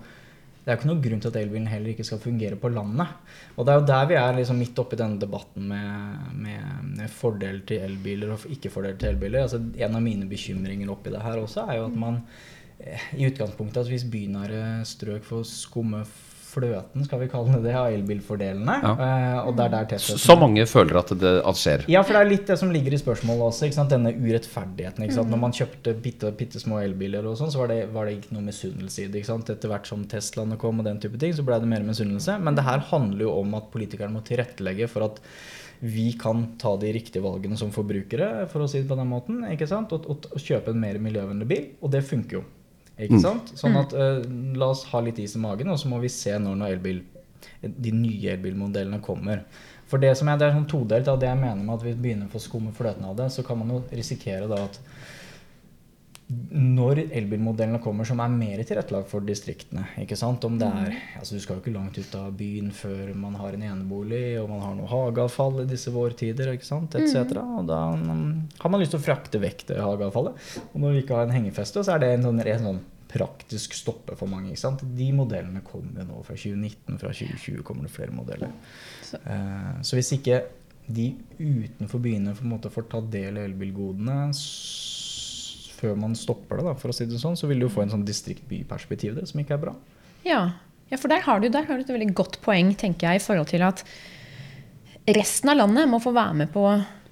det 0.62 0.70
er 0.70 0.76
jo 0.76 0.80
ikke 0.80 0.90
noe 0.92 1.02
grunn 1.02 1.22
til 1.24 1.32
at 1.32 1.38
elbilen 1.42 1.70
heller 1.72 1.90
ikke 1.90 2.04
skal 2.06 2.20
fungere 2.22 2.58
på 2.62 2.70
landet. 2.70 3.16
Og 3.56 3.66
det 3.66 3.74
er 3.74 3.80
jo 3.80 3.86
der 3.90 4.10
vi 4.12 4.18
er 4.20 4.36
liksom 4.38 4.60
midt 4.62 4.82
oppi 4.84 5.00
denne 5.00 5.18
debatten 5.22 5.66
med, 5.72 6.28
med, 6.38 6.68
med 7.00 7.10
fordel 7.10 7.64
til 7.66 7.82
elbiler 7.82 8.36
og 8.36 8.46
ikke 8.46 8.70
fordel 8.70 9.00
til 9.02 9.10
elbiler. 9.16 9.48
Altså, 9.48 9.58
en 9.58 9.98
av 9.98 10.04
mine 10.06 10.30
bekymringer 10.30 10.92
oppi 10.94 11.14
det 11.16 11.24
her 11.26 11.42
også 11.42 11.66
er 11.66 11.80
jo 11.80 11.88
at 11.88 11.98
man 12.04 12.20
eh, 12.78 13.08
i 13.18 13.26
utgangspunktet 13.32 13.82
at 13.82 13.90
hvis 13.90 14.06
bynære 14.14 14.62
strøk 14.86 15.26
får 15.26 15.48
skumme 15.50 16.04
fløten, 16.52 17.06
skal 17.08 17.22
vi 17.24 17.30
kalle 17.32 17.62
det 17.64 17.74
av 17.78 17.92
elbilfordelene. 17.94 18.78
Ja. 18.84 18.92
Uh, 19.00 19.38
og 19.48 19.56
det 19.58 19.66
er 19.66 19.74
der 19.76 19.88
tettheten 19.94 20.22
Så 20.22 20.36
mange 20.40 20.66
føler 20.70 21.00
at 21.02 21.14
det 21.22 21.34
at 21.48 21.60
skjer. 21.62 21.86
ja, 21.92 22.04
for 22.04 22.18
det 22.18 22.24
er 22.26 22.32
litt 22.32 22.52
det 22.52 22.58
som 22.60 22.74
ligger 22.74 22.96
i 22.96 23.02
spørsmålet 23.02 23.48
også. 23.48 23.88
Denne 23.92 24.14
urettferdigheten. 24.14 25.08
Sant? 25.12 25.32
Når 25.32 25.42
man 25.42 25.56
kjøpte 25.56 25.96
bitte, 26.04 26.32
bitte 26.38 26.62
små 26.62 26.82
elbiler, 26.84 27.26
og 27.28 27.40
sånn, 27.40 27.52
så 27.54 27.64
var 27.64 27.72
det, 27.74 27.80
var 27.96 28.08
det 28.08 28.20
ikke 28.20 28.36
noe 28.36 28.46
misunnelse 28.50 29.06
i 29.06 29.10
det. 29.12 29.24
Etter 29.32 29.72
hvert 29.72 29.90
som 29.90 30.04
Teslaene 30.10 30.60
kom, 30.62 30.80
og 30.82 30.88
den 30.88 31.02
type 31.02 31.20
ting, 31.22 31.34
så 31.36 31.46
ble 31.48 31.60
det 31.62 31.70
mer 31.72 31.84
misunnelse. 31.88 32.38
Men 32.44 32.58
det 32.58 32.68
her 32.68 32.84
handler 32.92 33.26
jo 33.28 33.34
om 33.42 33.58
at 33.60 33.72
politikerne 33.74 34.14
må 34.16 34.24
tilrettelegge 34.28 34.90
for 34.92 35.08
at 35.08 35.22
vi 35.82 36.12
kan 36.14 36.44
ta 36.62 36.76
de 36.78 36.92
riktige 36.94 37.24
valgene 37.26 37.58
som 37.58 37.72
forbrukere, 37.74 38.46
for 38.52 38.62
å 38.62 38.70
si 38.70 38.84
det 38.84 38.90
på 38.90 38.98
den 39.00 39.10
måten? 39.10 39.42
Og, 39.42 39.94
og, 39.98 40.28
og 40.30 40.42
kjøpe 40.42 40.76
en 40.76 40.82
mer 40.82 41.00
miljøvennlig 41.02 41.48
bil. 41.50 41.70
Og 41.82 41.94
det 41.94 42.04
funker 42.06 42.38
jo. 42.38 42.44
Ikke 43.02 43.22
sant? 43.24 43.54
Sånn 43.58 43.78
at 43.80 43.96
uh, 43.98 44.22
La 44.58 44.72
oss 44.74 44.86
ha 44.92 45.02
litt 45.04 45.20
is 45.22 45.36
i 45.38 45.42
magen, 45.42 45.72
og 45.74 45.80
så 45.82 45.90
må 45.92 46.02
vi 46.04 46.12
se 46.12 46.36
når, 46.38 46.58
når 46.60 46.76
elbil, 46.78 47.02
de 47.62 47.94
nye 47.96 48.36
elbilmodellene 48.36 49.02
kommer. 49.04 49.46
For 49.92 50.02
Det 50.02 50.14
som 50.16 50.30
er, 50.32 50.38
det 50.40 50.48
er 50.48 50.54
sånn 50.56 50.70
todelt 50.72 51.10
av 51.12 51.18
det 51.20 51.28
jeg 51.28 51.40
mener 51.42 51.66
med 51.66 51.76
at 51.76 51.84
vi 51.84 51.96
begynner 51.98 52.30
å 52.30 52.34
få 52.34 52.40
skumme 52.44 52.72
fløten 52.76 53.08
av 53.10 53.18
det, 53.18 53.28
så 53.34 53.44
kan 53.44 53.60
man 53.60 53.74
jo 53.74 53.82
risikere 53.92 54.48
da 54.48 54.62
at 54.70 54.78
når 56.52 57.02
elbilmodellene 57.12 57.80
kommer 57.84 58.08
som 58.08 58.20
er 58.24 58.32
mer 58.32 58.62
tilrettelagt 58.68 59.10
for 59.12 59.24
distriktene 59.28 59.84
ikke 60.00 60.16
sant? 60.20 60.44
Om 60.48 60.58
det 60.62 60.68
er, 60.68 60.94
altså 61.20 61.36
Du 61.36 61.42
skal 61.44 61.58
jo 61.58 61.64
ikke 61.64 61.74
langt 61.76 61.98
ut 62.00 62.16
av 62.16 62.30
byen 62.40 62.70
før 62.76 63.12
man 63.20 63.36
har 63.40 63.58
en 63.58 63.66
enebolig 63.68 64.38
og 64.42 64.48
man 64.54 64.62
har 64.64 64.78
noe 64.78 64.88
hageavfall 64.92 65.62
i 65.64 65.68
disse 65.72 65.92
vårtider 65.92 66.54
ikke 66.54 66.68
sant? 66.68 66.96
Et 66.96 67.10
cetera. 67.12 67.44
Og 67.60 67.68
da 67.68 67.82
um, 67.96 68.48
har 68.62 68.72
man 68.72 68.80
lyst 68.84 68.96
til 68.96 69.02
å 69.02 69.04
frakte 69.04 69.42
vekk 69.44 69.66
det 69.74 69.82
hageavfallet. 69.84 70.40
Og 70.72 70.80
når 70.86 70.96
vi 70.96 71.04
ikke 71.04 71.18
har 71.20 71.28
en 71.28 71.36
hengefeste, 71.36 71.84
så 71.84 71.96
er 71.98 72.04
det 72.06 72.14
en 72.16 72.28
sånn, 72.30 72.40
en 72.46 72.66
sånn 72.70 72.82
praktisk 73.12 73.74
stoppe 73.76 74.16
for 74.16 74.32
mange. 74.32 74.54
ikke 74.54 74.62
sant? 74.64 74.86
De 74.96 75.10
modellene 75.12 75.60
kommer 75.68 76.06
nå 76.08 76.22
fra 76.24 76.38
2019. 76.40 76.96
Fra 77.02 77.12
2020 77.12 77.66
kommer 77.68 77.84
det 77.90 77.92
flere 77.98 78.16
modeller. 78.16 78.54
Så- 79.04 79.20
Eh, 79.28 79.82
så 79.84 79.98
hvis 80.00 80.14
ikke 80.16 80.44
de 80.88 81.10
utenfor 81.40 82.00
byene 82.00 82.32
på 82.36 82.46
en 82.46 82.52
måte 82.54 82.72
får 82.72 82.88
ta 82.90 83.02
del 83.02 83.38
i 83.38 83.44
elbilgodene 83.50 84.30
s- 84.34 85.01
før 85.82 85.98
man 86.00 86.14
stopper 86.18 86.62
det, 86.62 86.68
da, 86.70 86.76
for 86.78 86.94
å 86.94 86.96
si 86.96 87.08
det 87.10 87.20
sånn, 87.22 87.38
så 87.40 87.50
vil 87.50 87.62
du 87.62 87.68
jo 87.68 87.74
få 87.74 87.86
en 87.86 87.94
sånn 87.96 88.06
distrikt-by-perspektiv 88.08 89.18
der, 89.18 89.28
som 89.30 89.42
ikke 89.42 89.58
er 89.58 89.64
bra. 89.66 89.76
Ja. 90.28 90.42
ja, 90.92 91.00
for 91.02 91.12
der 91.12 91.24
har, 91.26 91.42
du, 91.42 91.50
der 91.54 91.66
har 91.68 91.80
du 91.80 91.86
et 91.86 91.94
veldig 91.94 92.12
godt 92.18 92.40
poeng, 92.46 92.76
tenker 92.78 93.10
jeg, 93.10 93.22
i 93.22 93.26
forhold 93.26 93.50
til 93.50 93.66
at 93.66 93.84
resten 95.18 95.50
av 95.52 95.58
landet 95.64 95.90
må 95.90 96.00
få 96.04 96.14
være 96.14 96.38
med 96.44 96.54
på 96.54 96.66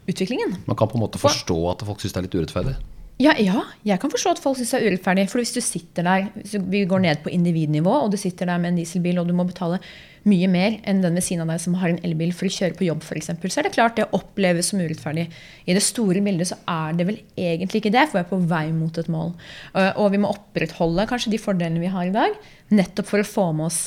utviklingen. 0.09 0.59
Man 0.69 0.77
kan 0.77 0.89
på 0.91 0.99
en 0.99 1.05
måte 1.05 1.21
forstå 1.21 1.57
at 1.73 1.85
folk 1.87 2.01
syns 2.01 2.15
det 2.15 2.21
er 2.21 2.27
litt 2.27 2.37
urettferdig. 2.37 2.77
Ja, 3.19 3.33
ja, 3.35 3.65
jeg 3.83 3.99
kan 3.99 4.11
forstå 4.13 4.31
at 4.31 4.39
folk 4.39 4.55
syns 4.55 4.69
det 4.71 4.77
er 4.79 4.93
urettferdig. 4.93 5.25
For 5.27 5.41
hvis 5.41 5.51
du 5.51 5.59
sitter 5.59 6.05
der, 6.07 6.29
vi 6.71 6.85
går 6.87 7.01
ned 7.03 7.19
på 7.25 7.33
individnivå, 7.35 7.91
og 8.05 8.13
du 8.13 8.17
sitter 8.19 8.47
der 8.47 8.61
med 8.63 8.71
en 8.71 8.79
dieselbil 8.79 9.19
og 9.19 9.27
du 9.27 9.33
må 9.35 9.43
betale 9.49 9.81
mye 10.29 10.47
mer 10.51 10.77
enn 10.87 11.01
den 11.03 11.17
ved 11.19 11.25
siden 11.25 11.43
av 11.43 11.51
deg 11.51 11.59
som 11.63 11.75
har 11.81 11.91
en 11.91 11.99
elbil 12.07 12.31
for 12.35 12.47
å 12.47 12.53
kjøre 12.53 12.77
på 12.79 12.87
jobb 12.87 13.03
f.eks., 13.03 13.29
så 13.35 13.59
er 13.59 13.67
det 13.67 13.73
klart 13.75 13.99
det 13.99 14.07
oppleves 14.15 14.71
som 14.71 14.79
urettferdig. 14.79 15.27
I 15.67 15.75
det 15.75 15.83
store 15.83 16.23
bildet 16.23 16.51
så 16.53 16.61
er 16.71 16.95
det 16.95 17.09
vel 17.11 17.19
egentlig 17.35 17.83
ikke 17.83 17.93
det, 17.97 18.07
for 18.07 18.19
vi 18.19 18.23
er 18.23 18.31
på 18.31 18.41
vei 18.53 18.63
mot 18.75 19.03
et 19.03 19.11
mål. 19.11 19.35
Uh, 19.75 19.91
Og 19.99 20.11
vi 20.15 20.23
må 20.23 20.31
opprettholde 20.31 21.07
kanskje 21.11 21.35
de 21.35 21.43
fordelene 21.43 21.83
vi 21.83 21.91
har 21.91 22.07
i 22.07 22.15
dag, 22.15 22.39
nettopp 22.71 23.11
for 23.11 23.23
å 23.23 23.27
få 23.27 23.49
med 23.51 23.67
oss 23.67 23.83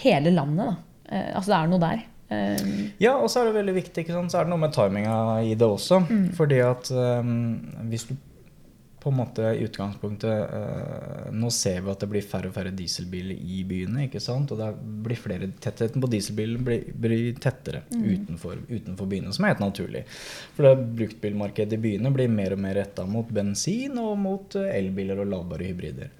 hele 0.00 0.32
landet. 0.32 0.72
Da. 0.72 0.76
Uh, 1.12 1.30
Altså 1.36 1.52
det 1.52 1.60
er 1.60 1.72
noe 1.72 1.84
der. 1.84 2.04
Uh, 2.32 2.76
Ja, 2.96 3.18
og 3.18 3.28
så 3.28 3.42
er 3.42 3.50
det 3.50 3.58
veldig 3.60 3.80
viktig, 3.82 4.08
så 4.08 4.38
er 4.40 4.46
det 4.46 4.52
noe 4.56 4.64
med 4.64 4.72
timinga 4.72 5.18
i 5.44 5.52
det 5.52 5.68
også. 5.68 6.06
Fordi 6.40 6.64
at 6.64 6.88
um, 6.96 7.34
hvis 7.92 8.08
du 8.08 8.16
på 9.04 9.12
en 9.12 9.18
måte 9.18 9.42
i 9.52 9.64
utgangspunktet 9.66 10.50
uh, 10.50 11.32
Nå 11.36 11.50
ser 11.52 11.82
vi 11.84 11.92
at 11.92 12.00
det 12.00 12.08
blir 12.08 12.24
færre 12.24 12.48
og 12.48 12.54
færre 12.56 12.72
dieselbiler 12.72 13.36
i 13.36 13.60
byene. 13.68 14.06
ikke 14.06 14.22
sant? 14.22 14.54
Og 14.54 14.60
det 14.60 14.70
blir 15.04 15.20
flere, 15.20 15.50
tettheten 15.60 16.00
på 16.00 16.08
dieselbilen 16.10 16.64
blir, 16.64 16.86
blir 17.04 17.26
tettere 17.36 17.84
utenfor, 17.92 18.62
utenfor 18.70 19.10
byene, 19.10 19.34
som 19.36 19.44
er 19.44 19.52
helt 19.52 19.64
naturlig. 19.66 20.06
For 20.56 20.68
det 20.68 20.88
bruktbilmarkedet 21.02 21.76
i 21.76 21.82
byene 21.84 22.14
blir 22.14 22.32
mer 22.32 22.56
og 22.56 22.64
mer 22.64 22.78
retta 22.80 23.04
mot 23.08 23.28
bensin 23.28 24.00
og 24.00 24.16
mot 24.24 24.56
uh, 24.56 24.70
elbiler 24.72 25.20
og 25.20 25.28
ladbare 25.34 25.68
hybrider. 25.68 26.14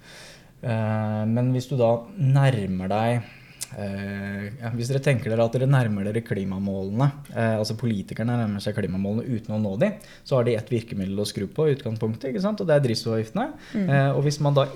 Uh, 0.61 1.25
men 1.29 1.49
hvis 1.55 1.71
du 1.71 1.75
da 1.79 1.95
nærmer 2.21 2.93
deg 2.93 3.25
Eh, 3.25 3.44
ja, 3.73 4.71
hvis 4.75 4.91
dere 4.91 5.01
tenker 5.03 5.31
dere 5.31 5.45
at 5.47 5.55
dere 5.57 5.67
nærmer 5.69 6.07
dere 6.07 6.23
klimamålene, 6.25 7.09
eh, 7.33 7.55
altså 7.57 7.77
politikerne 7.79 8.37
nærmer 8.39 8.63
seg 8.63 8.77
klimamålene 8.77 9.25
uten 9.35 9.57
å 9.57 9.61
nå 9.61 9.73
dem, 9.81 9.97
så 10.23 10.37
har 10.37 10.47
de 10.47 10.55
ett 10.55 10.71
virkemiddel 10.71 11.19
å 11.19 11.27
skru 11.27 11.47
på 11.51 11.67
i 11.67 11.75
utgangspunktet, 11.75 12.37
og 12.45 12.65
det 12.65 12.77
er 12.77 12.85
drivstoffavgiftene. 12.85 13.47
Eh, 13.83 14.09
og 14.13 14.23
hvis 14.27 14.41
man 14.43 14.57
da 14.57 14.67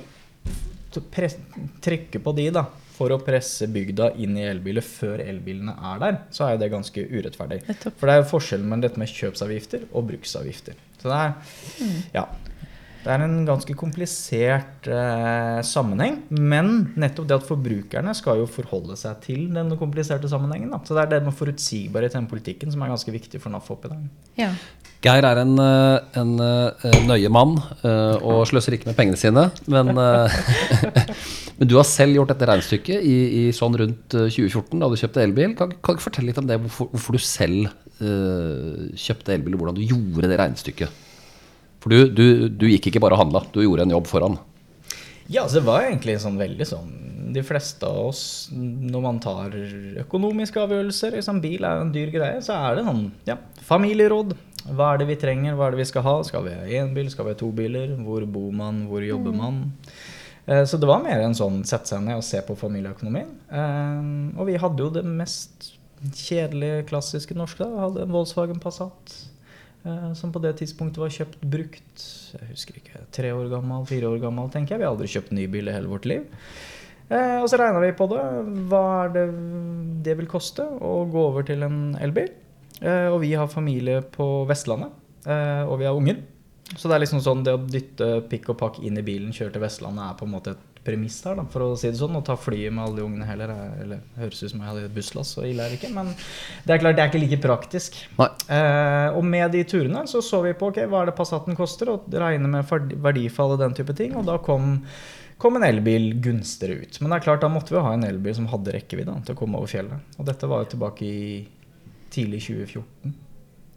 trekker 0.99 2.23
på 2.23 2.35
de 2.37 2.49
da, 2.55 2.65
for 2.99 3.13
å 3.15 3.21
presse 3.23 3.69
bygda 3.71 4.09
inn 4.19 4.35
i 4.35 4.43
elbiler 4.49 4.83
før 4.83 5.21
elbilene 5.23 5.71
er 5.93 6.01
der, 6.01 6.17
så 6.35 6.45
er 6.45 6.55
jo 6.55 6.63
det 6.65 6.71
ganske 6.73 7.05
urettferdig. 7.07 7.61
For 7.85 8.09
det 8.09 8.15
er 8.15 8.21
jo 8.23 8.29
forskjellen 8.33 8.67
mellom 8.67 8.83
dette 8.83 8.99
med 8.99 9.13
kjøpsavgifter 9.13 9.85
og 9.93 10.09
bruksavgifter. 10.09 10.75
Så 10.99 11.07
det 11.07 11.19
er, 11.23 11.53
ja, 12.17 12.25
det 12.99 13.11
er 13.13 13.21
en 13.23 13.37
ganske 13.47 13.73
komplisert 13.79 14.87
eh, 14.91 15.59
sammenheng, 15.63 16.17
men 16.35 16.89
nettopp 16.99 17.29
det 17.29 17.37
at 17.37 17.47
forbrukerne 17.47 18.11
skal 18.17 18.41
jo 18.41 18.49
forholde 18.49 18.97
seg 18.99 19.21
til 19.23 19.45
denne 19.55 19.77
kompliserte 19.79 20.27
sammenhengen. 20.31 20.73
Da. 20.73 20.81
Så 20.83 20.97
det 20.97 21.05
er 21.05 21.13
det 21.13 21.21
med 21.29 21.37
forutsigbarhet 21.37 22.11
i 22.11 22.19
den 22.19 22.27
politikken 22.31 22.73
som 22.73 22.83
er 22.83 22.91
ganske 22.91 23.13
viktig 23.15 23.39
for 23.39 23.55
NAF 23.55 23.71
oppi 23.75 23.93
der. 23.93 24.05
ja. 24.43 24.53
Geir 24.99 25.23
er 25.23 25.39
en, 25.39 25.53
eh, 25.63 26.17
en 26.19 26.31
eh, 26.43 26.95
nøye 27.07 27.29
mann 27.31 27.53
eh, 27.87 28.17
og 28.19 28.41
sløser 28.49 28.75
ikke 28.75 28.89
med 28.89 28.97
pengene 28.97 29.19
sine. 29.19 29.45
Men, 29.71 29.93
men 31.57 31.69
du 31.71 31.77
har 31.77 31.87
selv 31.87 32.17
gjort 32.17 32.33
dette 32.33 32.49
regnestykket 32.49 33.05
i, 33.07 33.17
i 33.39 33.43
sånn 33.55 33.79
rundt 33.79 34.17
eh, 34.19 34.27
2014, 34.27 34.75
da 34.75 34.89
du 34.91 34.99
kjøpte 34.99 35.23
elbil. 35.23 35.55
Kan, 35.55 35.71
kan 35.79 35.95
du 35.95 36.03
fortelle 36.03 36.33
litt 36.33 36.41
om 36.43 36.49
det, 36.51 36.59
hvorfor, 36.65 36.91
hvorfor 36.91 37.15
du 37.15 37.23
selv 37.23 37.71
uh, 38.03 38.89
kjøpte 38.99 39.37
elbil, 39.37 39.55
og 39.55 39.63
hvordan 39.63 39.79
du 39.79 39.85
gjorde 39.87 40.27
det 40.27 40.41
regnestykket? 40.43 41.05
For 41.79 41.89
du, 41.93 42.09
du, 42.11 42.25
du 42.49 42.65
gikk 42.67 42.89
ikke 42.91 42.99
bare 43.03 43.15
og 43.15 43.21
handla, 43.23 43.43
du 43.53 43.61
gjorde 43.63 43.85
en 43.87 43.93
jobb 43.95 44.07
foran. 44.09 44.37
Ja, 45.31 45.45
så 45.47 45.59
det 45.59 45.67
var 45.67 45.85
egentlig 45.85 46.17
sånn 46.23 46.39
veldig 46.41 46.65
sånn 46.65 46.87
De 47.35 47.43
fleste 47.45 47.85
av 47.85 48.07
oss, 48.09 48.21
når 48.51 49.01
man 49.03 49.19
tar 49.21 49.53
økonomiske 50.01 50.57
avgjørelser 50.63 51.13
liksom 51.19 51.37
Bil 51.43 51.61
er 51.67 51.75
jo 51.77 51.83
en 51.85 51.91
dyr 51.93 52.09
greie, 52.15 52.39
så 52.41 52.55
er 52.57 52.79
det 52.79 52.85
sånn 52.87 53.03
ja, 53.29 53.35
familieråd. 53.67 54.33
Hva 54.73 54.87
er 54.95 55.03
det 55.03 55.07
vi 55.11 55.17
trenger, 55.21 55.53
hva 55.55 55.67
er 55.69 55.75
det 55.77 55.83
vi 55.83 55.87
skal 55.91 56.03
ha? 56.07 56.15
Skal 56.25 56.43
vi 56.47 56.55
ha 56.57 56.65
én 56.81 56.89
bil, 56.97 57.07
skal 57.13 57.27
vi 57.29 57.35
ha 57.35 57.39
to 57.39 57.51
biler? 57.55 57.93
Hvor 58.01 58.25
bor 58.25 58.49
man, 58.57 58.81
hvor 58.89 59.05
jobber 59.05 59.37
man? 59.37 59.61
Eh, 60.49 60.65
Så 60.67 60.77
det 60.81 60.89
var 60.89 61.03
mer 61.05 61.21
en 61.21 61.37
sånn 61.37 61.61
sette 61.69 61.93
seg 61.93 62.01
ned 62.07 62.17
og 62.19 62.25
se 62.25 62.41
på 62.45 62.57
familieøkonomien. 62.59 63.29
Eh, 63.53 64.39
Og 64.41 64.49
vi 64.49 64.57
hadde 64.59 64.83
jo 64.83 64.89
det 64.97 65.05
mest 65.05 65.71
kjedelige, 66.15 66.87
klassiske 66.89 67.37
norske. 67.37 67.61
da. 67.63 67.69
Vi 67.75 67.85
hadde 67.85 68.01
en 68.07 68.13
Volkswagen 68.17 68.59
Passat 68.63 69.15
som 70.17 70.31
på 70.35 70.41
det 70.43 70.51
tidspunktet 70.59 70.99
var 70.99 71.13
kjøpt 71.13 71.45
brukt. 71.47 72.01
Jeg 72.35 72.49
husker 72.49 72.79
ikke, 72.81 73.03
tre 73.15 73.29
år 73.31 73.47
gammel, 73.51 73.85
fire 73.87 74.09
år 74.11 74.19
gammel, 74.21 74.49
tenker 74.51 74.75
jeg. 74.75 74.81
Vi 74.81 74.87
har 74.87 74.91
aldri 74.95 75.07
kjøpt 75.11 75.31
ny 75.37 75.45
bil 75.51 75.71
i 75.71 75.75
hele 75.75 75.91
vårt 75.91 76.07
liv. 76.09 76.25
Eh, 77.09 77.37
og 77.41 77.47
så 77.49 77.57
regna 77.57 77.81
vi 77.81 77.93
på 77.97 78.05
det. 78.11 78.23
Hva 78.69 78.83
er 79.05 79.13
det 79.15 79.25
det 80.05 80.15
vil 80.19 80.29
koste 80.29 80.65
å 80.65 80.93
gå 81.09 81.23
over 81.31 81.45
til 81.47 81.65
en 81.65 81.95
elbil? 82.01 82.29
Eh, 82.79 83.07
og 83.09 83.19
vi 83.23 83.33
har 83.33 83.49
familie 83.51 84.03
på 84.13 84.45
Vestlandet, 84.49 84.93
eh, 85.25 85.63
og 85.65 85.79
vi 85.81 85.89
har 85.89 85.97
unger. 85.97 86.21
Så 86.69 86.85
det 86.85 86.95
er 86.95 87.01
liksom 87.01 87.23
sånn 87.25 87.41
det 87.43 87.55
å 87.57 87.63
dytte 87.65 88.09
pikk 88.29 88.51
og 88.53 88.59
pakk 88.59 88.77
inn 88.85 88.99
i 89.01 89.05
bilen, 89.05 89.33
kjøre 89.33 89.55
til 89.55 89.63
Vestlandet, 89.63 90.05
er 90.05 90.19
på 90.19 90.27
en 90.27 90.35
måte 90.35 90.53
et 90.53 90.67
premiss 90.85 91.17
her, 91.27 91.35
da, 91.35 91.43
for 91.51 91.61
å 91.65 91.77
si 91.77 91.89
det 91.91 91.99
sånn. 91.99 92.15
Å 92.17 92.23
ta 92.25 92.35
flyet 92.39 92.71
med 92.73 92.83
alle 92.85 92.95
de 93.01 93.03
ungene 93.05 93.25
heller, 93.27 93.51
er- 93.53 93.81
eller 93.83 93.99
høres 94.17 94.41
ut 94.43 94.51
som 94.51 94.59
jeg 94.61 94.69
hadde 94.69 94.85
et 94.87 94.95
busslass, 94.95 95.35
så 95.35 95.43
ille 95.45 95.61
er 95.65 95.69
det 95.73 95.79
ikke. 95.79 95.93
Men 95.93 96.13
det 96.65 96.73
er 96.75 96.79
klart, 96.83 96.95
det 96.97 97.03
er 97.05 97.11
ikke 97.11 97.21
like 97.23 97.41
praktisk. 97.43 97.99
Nei. 98.17 98.27
Eh, 98.49 99.09
og 99.17 99.23
med 99.25 99.51
de 99.51 99.63
turene 99.63 100.05
så 100.07 100.21
så 100.23 100.41
vi 100.43 100.53
på 100.53 100.69
ok, 100.71 100.81
hva 100.87 101.01
er 101.03 101.11
det 101.11 101.15
Passaten 101.19 101.55
koster, 101.59 101.89
og 101.93 102.09
regne 102.11 102.47
med 102.47 102.65
verdifall 103.03 103.51
og 103.57 103.59
den 103.59 103.73
type 103.77 103.95
ting. 103.95 104.15
Og 104.15 104.25
da 104.25 104.37
kom, 104.37 104.83
kom 105.37 105.55
en 105.59 105.63
elbil 105.63 106.13
gunstigere 106.21 106.81
ut. 106.81 107.01
Men 107.01 107.11
det 107.11 107.19
er 107.21 107.25
klart, 107.29 107.41
da 107.41 107.49
måtte 107.49 107.69
vi 107.75 107.83
ha 107.83 107.93
en 107.93 108.03
elbil 108.03 108.35
som 108.35 108.47
hadde 108.47 108.73
rekkevidde 108.73 109.19
til 109.25 109.35
å 109.35 109.37
komme 109.37 109.55
over 109.57 109.67
fjellet. 109.67 109.99
Og 110.17 110.25
dette 110.25 110.47
var 110.47 110.63
jo 110.65 110.71
tilbake 110.77 111.01
i 111.05 111.47
tidlig 112.09 112.41
2014. 112.47 113.13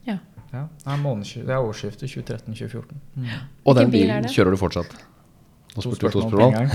Ja. 0.07 0.19
Ja, 0.53 0.67
det 0.85 0.93
er, 0.93 1.45
det 1.47 1.55
er 1.55 1.65
årsskiftet 1.65 2.11
2013-2014. 2.13 2.99
Mm. 3.17 3.29
Og 3.65 3.75
den 3.79 3.91
bilen 3.91 4.25
kjører 4.29 4.51
du 4.53 4.57
fortsatt? 4.61 4.91
Nå 5.73 5.83
spurte 5.85 6.09
du 6.09 6.12
to 6.12 6.23
spørsmål 6.26 6.57
en 6.59 6.73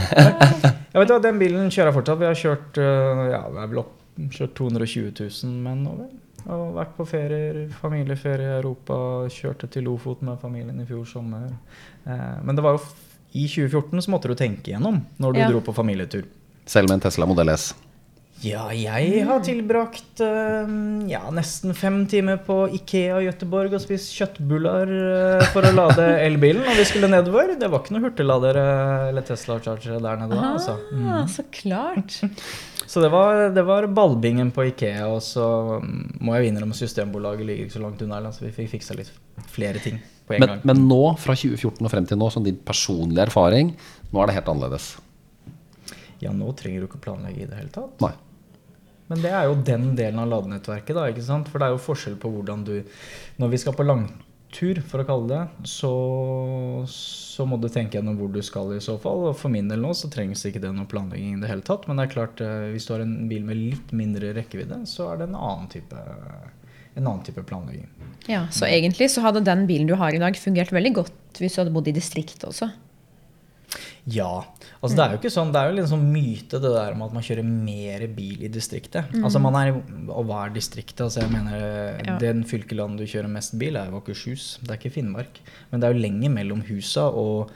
vet 0.98 1.12
du, 1.12 1.18
Den 1.22 1.40
bilen 1.42 1.70
kjører 1.70 1.92
jeg 1.92 1.98
fortsatt. 2.00 2.20
Vi 2.22 2.26
har 2.26 2.40
kjørt 2.40 2.80
øh, 2.82 3.24
ja, 3.32 3.42
vi 3.54 3.60
har 3.62 3.82
opp, 3.84 3.92
kjørt 4.34 4.56
220 4.58 5.12
000 5.20 5.60
menn 5.68 5.84
over. 5.90 6.08
Og 6.48 6.78
vært 6.78 6.94
på 6.96 7.06
ferier, 7.10 7.60
familieferie 7.82 8.48
i 8.56 8.58
Europa. 8.62 8.96
Kjørte 9.34 9.68
til 9.74 9.84
Lofoten 9.90 10.30
med 10.32 10.40
familien 10.42 10.80
i 10.82 10.88
fjor 10.88 11.04
sommer. 11.10 11.50
Eh, 12.08 12.38
men 12.48 12.56
det 12.58 12.64
var 12.66 12.78
jo 12.78 12.84
i 13.38 13.44
2014 13.52 14.06
så 14.08 14.14
måtte 14.14 14.32
du 14.32 14.38
tenke 14.40 14.72
igjennom 14.72 15.02
når 15.22 15.34
du 15.36 15.40
Ja. 15.44 15.50
dro 15.52 15.60
på 15.62 15.76
familietur. 15.76 16.24
Selv 16.66 16.90
med 16.90 16.98
en 16.98 17.06
Tesla 17.06 17.28
Modell 17.30 17.50
S. 17.54 17.74
Ja, 18.46 18.68
jeg 18.70 19.24
har 19.26 19.40
tilbrakt 19.42 20.22
øh, 20.22 20.68
ja, 21.10 21.24
nesten 21.34 21.74
fem 21.74 22.04
timer 22.10 22.38
på 22.46 22.68
Ikea 22.78 23.16
i 23.24 23.26
Gøteborg 23.26 23.74
og 23.74 23.82
spist 23.82 24.12
kjøttbullar 24.14 24.92
øh, 24.94 25.46
for 25.56 25.66
å 25.66 25.72
lade 25.74 26.06
elbilen 26.28 26.62
når 26.68 26.78
vi 26.78 26.86
skulle 26.86 27.10
nedover. 27.10 27.56
Det 27.58 27.70
var 27.74 27.82
ikke 27.82 27.96
noe 27.96 28.06
hurtigladere 28.06 28.66
eller 29.10 29.26
Tesla 29.26 29.58
Charger 29.66 29.98
der 30.04 30.22
nede 30.22 30.38
da. 30.38 30.52
Altså. 30.54 30.76
Ah, 31.02 31.24
så 31.32 31.48
klart. 31.50 32.20
Så 32.88 33.02
det 33.04 33.10
var, 33.12 33.50
det 33.52 33.64
var 33.68 33.84
ballbingen 33.92 34.48
på 34.56 34.64
Ikea, 34.70 35.10
og 35.12 35.18
så 35.20 35.44
mm, 35.84 36.22
må 36.24 36.38
jeg 36.38 36.54
innrømme 36.54 36.78
Systembolaget 36.78 37.44
ligger 37.44 37.66
ikke 37.66 37.76
så 37.76 37.82
langt 37.84 38.04
unna, 38.06 38.30
så 38.32 38.46
vi 38.46 38.54
fikk 38.56 38.70
fiksa 38.78 38.96
litt 38.96 39.10
flere 39.52 39.82
ting 39.84 39.98
på 40.24 40.38
en 40.38 40.40
Men, 40.46 40.54
gang. 40.54 40.62
men 40.70 40.86
nå, 40.88 41.02
fra 41.20 41.36
2014 41.36 41.84
og 41.84 41.92
frem 41.92 42.08
til 42.08 42.22
nå, 42.22 42.30
som 42.32 42.46
din 42.46 42.56
personlige 42.64 43.26
erfaring, 43.28 43.74
nå 44.14 44.24
er 44.24 44.32
det 44.32 44.38
helt 44.38 44.54
annerledes. 44.54 44.88
Ja, 46.24 46.32
nå 46.32 46.54
trenger 46.56 46.86
du 46.86 46.88
ikke 46.88 47.04
planlegge 47.10 47.44
i 47.44 47.50
det 47.50 47.60
hele 47.60 47.76
tatt. 47.76 48.00
Nei. 48.06 48.14
Men 49.08 49.24
det 49.24 49.32
er 49.32 49.48
jo 49.48 49.58
den 49.68 49.92
delen 49.98 50.20
av 50.20 50.30
ladenettverket, 50.32 50.96
da, 50.98 51.08
ikke 51.12 51.26
sant? 51.26 51.50
For 51.52 51.62
det 51.62 51.70
er 51.70 51.76
jo 51.76 51.84
forskjell 51.84 52.18
på 52.20 52.32
hvordan 52.34 52.66
du 52.68 52.74
Når 53.40 53.52
vi 53.54 53.60
skal 53.62 53.76
på 53.78 53.86
langtur, 53.88 54.82
for 54.88 55.04
å 55.04 55.06
kalle 55.08 55.28
det, 55.30 55.68
så, 55.70 55.92
så 56.92 57.46
må 57.48 57.60
du 57.62 57.68
tenke 57.72 58.00
gjennom 58.00 58.18
hvor 58.20 58.32
du 58.34 58.40
skal 58.44 58.74
i 58.76 58.82
så 58.84 58.98
fall. 59.02 59.28
Og 59.30 59.38
for 59.40 59.54
min 59.54 59.70
del 59.72 59.84
nå 59.84 59.94
så 59.96 60.10
trengs 60.12 60.44
ikke 60.48 60.62
det 60.64 60.72
noe 60.76 60.90
planlegging 60.90 61.38
i 61.38 61.42
det 61.44 61.52
hele 61.52 61.66
tatt. 61.68 61.88
Men 61.88 62.00
det 62.00 62.08
er 62.08 62.14
klart, 62.16 62.44
eh, 62.44 62.70
hvis 62.74 62.88
du 62.88 62.96
har 62.96 63.04
en 63.06 63.18
bil 63.32 63.46
med 63.48 63.60
litt 63.60 63.94
mindre 63.96 64.34
rekkevidde, 64.38 64.82
så 64.90 65.12
er 65.12 65.22
det 65.22 65.30
en 65.30 65.40
annen 65.40 65.70
type, 65.72 66.02
en 66.98 67.06
annen 67.06 67.24
type 67.28 67.44
planlegging. 67.48 67.88
Ja, 68.28 68.48
Så 68.52 68.68
egentlig 68.68 69.12
så 69.14 69.24
hadde 69.24 69.46
den 69.46 69.68
bilen 69.70 69.88
du 69.88 69.96
har 70.00 70.16
i 70.16 70.20
dag, 70.20 70.36
fungert 70.36 70.74
veldig 70.76 70.96
godt 71.04 71.40
hvis 71.40 71.56
du 71.56 71.62
hadde 71.62 71.76
bodd 71.76 71.88
i 71.88 71.96
distriktet 71.96 72.48
også. 72.48 72.72
Ja. 74.08 74.46
altså 74.80 74.96
Det 74.96 75.04
er 75.04 75.14
jo 75.14 75.20
ikke 75.20 75.32
sånn, 75.34 75.50
det 75.52 75.60
er 75.60 75.68
jo 75.68 75.76
litt 75.76 75.90
sånn 75.92 76.06
myte 76.14 76.62
det 76.64 76.70
der 76.72 76.94
om 76.96 77.02
at 77.04 77.16
man 77.18 77.26
kjører 77.28 77.44
mer 77.44 78.06
bil 78.16 78.46
i 78.48 78.52
distriktet. 78.52 79.10
Altså 79.20 79.42
man 79.44 79.58
er, 79.60 79.74
Og 80.08 80.30
hva 80.30 80.46
er 80.46 80.54
distriktet? 80.56 81.02
altså 81.04 81.26
jeg 81.26 81.32
mener 81.34 82.00
Ja. 82.08 82.18
Den 82.22 82.46
fylkelandet 82.48 83.04
du 83.04 83.06
kjører 83.12 83.28
mest 83.28 83.58
bil, 83.60 83.76
er 83.76 83.90
jo 83.92 84.00
Akershus. 84.00 84.60
Det 84.64 84.72
er 84.72 84.80
ikke 84.80 84.94
Finnmark. 84.96 85.42
Men 85.72 85.82
det 85.82 85.90
er 85.90 85.94
jo 85.98 86.06
lenger 86.06 86.32
mellom 86.38 86.62
husa 86.70 87.10
og, 87.12 87.52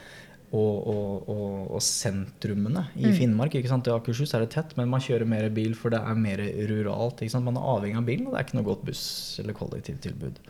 og, 0.52 0.88
og, 0.92 1.32
og, 1.72 1.80
sentrumene 1.82 2.90
i 3.00 3.14
Finnmark. 3.16 3.56
ikke 3.56 3.72
sant? 3.72 3.88
I 3.88 3.96
Akershus 3.96 4.34
er 4.36 4.44
det 4.44 4.52
tett, 4.52 4.76
men 4.76 4.90
man 4.92 5.00
kjører 5.00 5.26
mer 5.26 5.48
bil 5.56 5.74
for 5.74 5.90
det 5.96 6.02
er 6.04 6.20
mer 6.20 6.44
ruralt. 6.68 7.22
ikke 7.24 7.32
sant? 7.32 7.48
Man 7.48 7.56
er 7.56 7.64
avhengig 7.78 7.98
av 8.04 8.04
bilen, 8.12 8.28
og 8.28 8.34
det 8.36 8.40
er 8.42 8.48
ikke 8.50 8.60
noe 8.60 8.68
godt 8.74 8.84
buss- 8.92 9.40
eller 9.40 9.56
kollektivtilbud. 9.56 10.42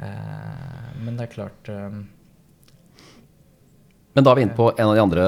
Eh, 0.00 1.04
men 1.04 1.16
det 1.16 1.26
er 1.30 1.34
klart 1.34 1.68
eh, 1.72 2.00
Men 4.10 4.24
da 4.26 4.32
er 4.32 4.38
vi 4.40 4.42
inne 4.42 4.56
på 4.58 4.64
en 4.74 4.88
av 4.88 4.96
de 4.96 5.02
andre 5.04 5.24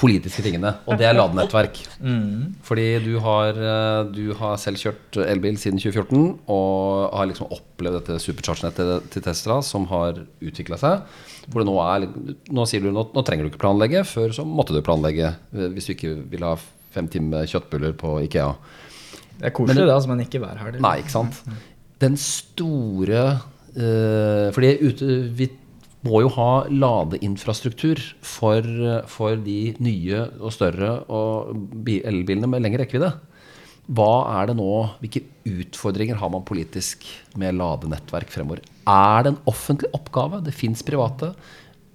politiske 0.00 0.42
tingene, 0.42 0.72
og 0.90 0.96
det 0.98 1.06
er 1.06 1.14
ladenettverk. 1.14 1.76
mm. 2.02 2.56
Fordi 2.66 2.86
du 3.04 3.12
har, 3.22 3.54
eh, 3.54 4.00
du 4.10 4.32
har 4.40 4.56
selv 4.58 4.80
kjørt 4.82 5.20
elbil 5.22 5.54
siden 5.62 5.78
2014 5.78 6.40
og 6.50 7.14
har 7.14 7.28
liksom 7.30 7.52
opplevd 7.54 8.00
dette 8.00 8.18
supercharge-nettet 8.24 9.06
til 9.14 9.22
Tesla 9.28 9.60
som 9.62 9.86
har 9.92 10.18
utvikla 10.42 10.80
seg. 10.82 11.06
Hvor 11.46 11.62
det 11.62 11.68
nå 11.68 11.76
er 11.84 12.08
Nå 12.56 12.64
sier 12.66 12.82
du 12.82 12.90
nå, 12.90 13.06
nå 13.14 13.22
trenger 13.22 13.46
du 13.46 13.52
ikke 13.52 13.62
planlegge, 13.66 14.02
før 14.08 14.34
så 14.34 14.46
måtte 14.48 14.74
du 14.74 14.82
planlegge 14.82 15.30
eh, 15.30 15.68
hvis 15.76 15.86
du 15.92 15.94
ikke 15.94 16.16
vil 16.34 16.46
ha 16.48 16.56
fem 16.94 17.06
timer 17.10 17.46
kjøttbuller 17.50 17.94
på 17.98 18.16
Ikea. 18.26 18.50
Det 19.38 19.46
er 19.50 19.54
koselig, 19.54 19.76
Men 19.78 19.86
det- 19.86 19.94
altså, 19.94 20.10
men 20.10 20.26
ikke 20.26 20.42
hver 20.42 20.58
helg. 20.62 20.80
Nei, 20.82 20.96
ikke 21.02 21.14
sant? 21.14 21.38
Den 22.02 22.16
store 22.18 23.22
eh, 23.74 24.50
Fordi 24.54 24.74
ute, 24.82 25.08
vi 25.38 25.48
må 26.04 26.20
jo 26.24 26.30
ha 26.36 26.48
ladeinfrastruktur 26.68 28.00
for, 28.24 28.66
for 29.10 29.38
de 29.40 29.74
nye 29.82 30.24
og 30.38 30.52
større 30.52 30.98
elbilene 31.08 32.50
med 32.50 32.64
lengre 32.64 32.84
rekkevidde. 32.84 33.14
Hva 33.94 34.12
er 34.38 34.48
det 34.48 34.56
nå, 34.56 34.70
Hvilke 35.02 35.24
utfordringer 35.44 36.16
har 36.20 36.30
man 36.32 36.44
politisk 36.46 37.04
med 37.40 37.56
ladenettverk 37.58 38.32
fremover? 38.32 38.62
Er 38.88 39.24
det 39.24 39.34
en 39.34 39.42
offentlig 39.50 39.90
oppgave? 39.96 40.40
Det 40.44 40.56
fins 40.56 40.84
private. 40.84 41.34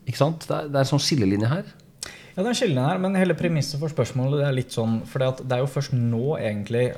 Ikke 0.05 0.21
sant? 0.21 0.45
Det 0.45 0.55
er, 0.55 0.69
det 0.69 0.77
er 0.77 0.85
en 0.85 0.91
sånn 0.91 1.05
skillelinje 1.05 1.49
her. 1.49 1.71
Ja, 2.05 2.43
det 2.43 2.45
er 2.45 2.51
en 2.51 2.59
skillelinje 2.59 2.89
her, 2.91 3.01
men 3.01 3.17
hele 3.17 3.37
premisset 3.37 3.81
for 3.81 3.93
spørsmålet 3.93 4.45
er 4.45 4.53
litt 4.55 4.73
sånn 4.73 5.01
For 5.09 5.21
det 5.21 5.49
er 5.53 5.63
jo 5.63 5.71
først 5.73 5.95
nå 5.97 6.37
egentlig 6.37 6.91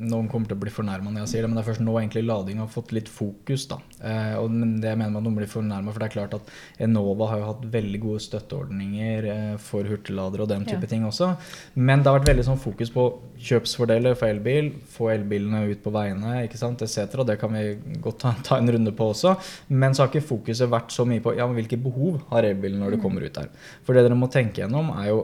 Noen 0.00 0.28
kommer 0.30 0.46
til 0.50 0.56
å 0.56 0.60
bli 0.62 0.70
fornærma 0.70 1.10
når 1.10 1.24
jeg 1.24 1.30
sier 1.32 1.42
det, 1.42 1.48
men 1.50 1.58
det 1.58 1.64
er 1.64 1.68
først 1.72 1.82
nå 1.84 1.94
egentlig 1.98 2.22
lading 2.28 2.58
har 2.62 2.68
fått 2.70 2.92
litt 2.94 3.08
fokus. 3.10 3.66
da. 3.70 3.78
Eh, 4.02 4.34
og, 4.38 4.50
men 4.54 4.76
det 4.80 4.92
jeg 4.92 4.98
mener 5.00 5.10
med 5.16 5.20
at 5.22 5.26
noen 5.26 5.38
blir 5.40 5.50
fornærma, 5.50 5.92
for 5.92 5.98
det 6.04 6.08
er 6.10 6.14
klart 6.16 6.34
at 6.38 6.52
Enova 6.86 7.28
har 7.32 7.38
jo 7.42 7.48
hatt 7.50 7.64
veldig 7.72 8.00
gode 8.04 8.20
støtteordninger 8.26 9.28
eh, 9.32 9.56
for 9.62 9.82
hurtigladere 9.88 10.42
og 10.46 10.48
den 10.52 10.64
type 10.68 10.86
Ja. 10.86 10.92
ting 10.92 11.04
også. 11.08 11.32
Men 11.74 12.02
det 12.02 12.10
har 12.12 12.18
vært 12.20 12.30
veldig 12.30 12.44
sånn 12.46 12.60
fokus 12.62 12.90
på 12.94 13.06
kjøpsfordeler 13.48 14.14
for 14.18 14.28
elbil, 14.30 14.72
få 14.92 15.10
elbilene 15.14 15.64
ut 15.70 15.82
på 15.84 15.92
veiene 15.94 16.44
ikke 16.46 16.58
sant, 16.60 16.82
etc. 16.84 17.18
Det 17.26 17.38
kan 17.40 17.52
vi 17.54 17.98
godt 18.04 18.20
ta, 18.22 18.34
ta 18.44 18.58
en 18.60 18.70
runde 18.74 18.92
på 18.94 19.10
også. 19.12 19.36
Men 19.68 19.94
så 19.94 20.04
har 20.04 20.12
ikke 20.12 20.26
fokuset 20.28 20.70
vært 20.70 20.94
så 20.94 21.06
mye 21.08 21.22
på 21.24 21.34
ja, 21.38 21.46
hvilke 21.48 21.78
behov 21.80 22.20
har 22.30 22.46
elbilen 22.48 22.80
når 22.82 22.96
det 22.96 23.02
kommer 23.02 23.24
ut 23.26 23.36
her. 23.40 23.50
For 23.86 23.94
det 23.96 24.06
dere 24.06 24.18
må 24.18 24.30
tenke 24.32 24.62
gjennom, 24.62 24.92
er 24.98 25.10
jo 25.12 25.20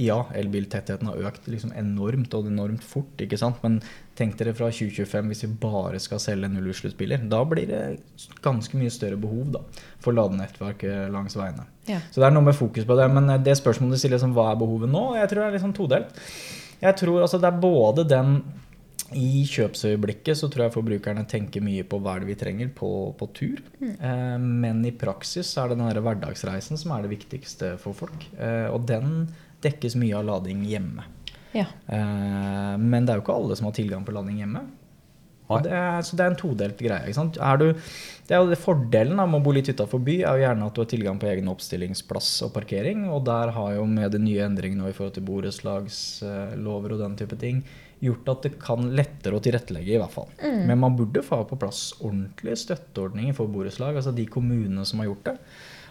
ja, 0.00 0.18
elbiltettheten 0.36 1.08
har 1.10 1.28
økt 1.30 1.46
liksom 1.50 1.72
enormt 1.76 2.34
og 2.36 2.50
enormt 2.50 2.84
fort. 2.84 3.14
ikke 3.22 3.38
sant? 3.40 3.62
Men 3.64 3.78
tenk 4.18 4.36
dere 4.38 4.54
fra 4.56 4.68
2025, 4.72 5.30
hvis 5.32 5.44
vi 5.46 5.50
bare 5.62 6.00
skal 6.02 6.20
selge 6.22 6.50
nullutslippsbiler. 6.52 7.24
Da 7.30 7.42
blir 7.48 7.70
det 7.70 7.80
ganske 8.44 8.78
mye 8.80 8.92
større 8.92 9.18
behov 9.20 9.54
da, 9.56 9.64
for 10.02 10.16
ladenettverket 10.16 11.10
langs 11.14 11.38
veiene. 11.38 11.66
Ja. 11.88 12.02
Så 12.10 12.20
det 12.20 12.28
er 12.28 12.36
noe 12.36 12.46
med 12.46 12.58
fokus 12.58 12.86
på 12.88 12.98
det. 12.98 13.08
Men 13.12 13.32
det 13.44 13.58
spørsmålet 13.58 13.96
du 13.96 14.02
stiller, 14.02 14.18
liksom, 14.18 14.36
hva 14.36 14.52
er 14.52 14.62
behovet 14.62 14.92
nå? 14.92 15.08
Jeg 15.20 15.32
tror 15.32 15.46
det 15.46 15.58
er 15.60 15.66
sånn 15.66 15.76
todelt. 15.76 16.22
Jeg 16.82 17.00
tror 17.00 17.22
altså 17.24 17.40
det 17.40 17.48
er 17.48 17.60
både 17.62 18.04
den 18.08 18.38
i 19.14 19.44
kjøpsøyeblikket 19.46 20.38
så 20.38 20.48
tror 20.50 20.64
jeg 20.64 20.74
forbrukerne 20.74 21.22
tenker 21.30 21.62
mye 21.62 21.84
på 21.86 22.00
hva 22.02 22.16
det 22.18 22.26
vi 22.26 22.38
trenger 22.38 22.72
på, 22.74 22.88
på 23.18 23.28
tur. 23.36 23.60
Eh, 23.78 24.36
men 24.42 24.82
i 24.86 24.94
praksis 24.98 25.52
så 25.52 25.62
er 25.62 25.72
det 25.72 25.78
den 25.78 26.02
hverdagsreisen 26.02 26.80
som 26.80 26.94
er 26.96 27.04
det 27.04 27.12
viktigste 27.14 27.76
for 27.82 27.94
folk. 27.94 28.26
Eh, 28.34 28.66
og 28.72 28.88
den 28.88 29.28
dekkes 29.64 29.96
mye 30.00 30.16
av 30.18 30.26
lading 30.28 30.64
hjemme. 30.68 31.06
Ja. 31.56 31.68
Eh, 31.86 32.74
men 32.80 33.06
det 33.06 33.14
er 33.14 33.20
jo 33.20 33.24
ikke 33.24 33.38
alle 33.38 33.56
som 33.58 33.70
har 33.70 33.76
tilgang 33.76 34.04
på 34.06 34.14
lading 34.16 34.42
hjemme. 34.42 34.66
Det 35.46 35.70
er, 35.70 36.00
så 36.02 36.16
det 36.18 36.24
er 36.24 36.32
en 36.32 36.38
todelt 36.38 36.80
greie. 36.82 37.06
ikke 37.06 37.20
sant? 37.20 37.36
Er 37.38 37.60
du, 37.60 37.68
det 38.26 38.34
er 38.34 38.42
jo 38.42 38.50
det 38.50 38.58
Fordelen 38.58 39.20
med 39.20 39.38
å 39.38 39.44
bo 39.44 39.52
litt 39.54 39.68
utafor 39.70 40.02
by 40.02 40.16
er 40.18 40.40
jo 40.40 40.42
gjerne 40.42 40.66
at 40.66 40.74
du 40.74 40.80
har 40.82 40.88
tilgang 40.90 41.20
på 41.22 41.28
egen 41.30 41.50
oppstillingsplass 41.52 42.30
og 42.48 42.50
parkering. 42.56 43.04
Og 43.14 43.22
der 43.28 43.54
har 43.54 43.76
jo 43.76 43.86
med 43.86 44.10
de 44.16 44.22
nye 44.24 44.42
endringene 44.48 44.90
i 44.90 44.96
forhold 44.96 45.14
til 45.14 45.26
borettslagslover 45.28 46.96
og 46.96 47.04
den 47.04 47.14
type 47.20 47.38
ting 47.38 47.62
gjort 48.02 48.26
at 48.28 48.42
det 48.44 48.56
kan 48.60 48.90
lettere 48.92 49.38
å 49.38 49.40
tilrettelegge, 49.40 49.94
i 49.94 50.00
hvert 50.02 50.12
fall. 50.12 50.28
Men 50.68 50.82
man 50.82 50.98
burde 50.98 51.22
få 51.24 51.38
på 51.48 51.56
plass 51.62 51.94
ordentlige 52.02 52.58
støtteordninger 52.66 53.38
for 53.38 53.48
borettslag. 53.48 53.96
Altså 53.96 54.12
de 54.12 54.26
kommunene 54.28 54.84
som 54.84 55.00
har 55.00 55.12
gjort 55.12 55.30
det 55.30 55.38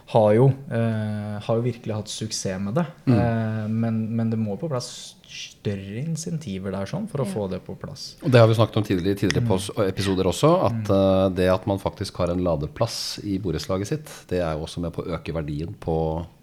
har 0.07 0.33
jo, 0.37 0.45
eh, 0.69 1.35
har 1.41 1.57
jo 1.57 1.63
virkelig 1.65 1.95
hatt 1.95 2.11
suksess 2.11 2.61
med 2.61 2.75
det. 2.77 2.85
Eh, 3.09 3.65
men, 3.71 4.01
men 4.15 4.29
det 4.29 4.37
må 4.37 4.57
på 4.61 4.69
plass 4.69 5.15
større 5.35 6.03
insentiver 6.03 6.71
der 6.75 6.87
sånn 6.87 7.07
for 7.11 7.23
å 7.23 7.27
få 7.27 7.47
det 7.51 7.59
på 7.65 7.73
plass. 7.79 8.13
Og 8.21 8.29
det 8.31 8.39
har 8.39 8.47
vi 8.47 8.55
snakket 8.55 8.77
om 8.79 8.85
tidligere 8.87 9.17
i 9.17 9.21
tidligere 9.23 9.47
pos- 9.49 9.71
episoder 9.83 10.29
også, 10.29 10.51
at 10.69 10.93
uh, 10.93 11.25
det 11.33 11.49
at 11.51 11.65
man 11.67 11.81
faktisk 11.81 12.21
har 12.21 12.31
en 12.31 12.43
ladeplass 12.45 13.17
i 13.25 13.35
borettslaget 13.41 13.89
sitt, 13.89 14.13
det 14.29 14.39
er 14.45 14.53
jo 14.55 14.63
også 14.69 14.85
med 14.85 14.93
på 14.95 15.03
å 15.03 15.17
øke 15.17 15.35
verdien 15.35 15.73
på, 15.73 15.97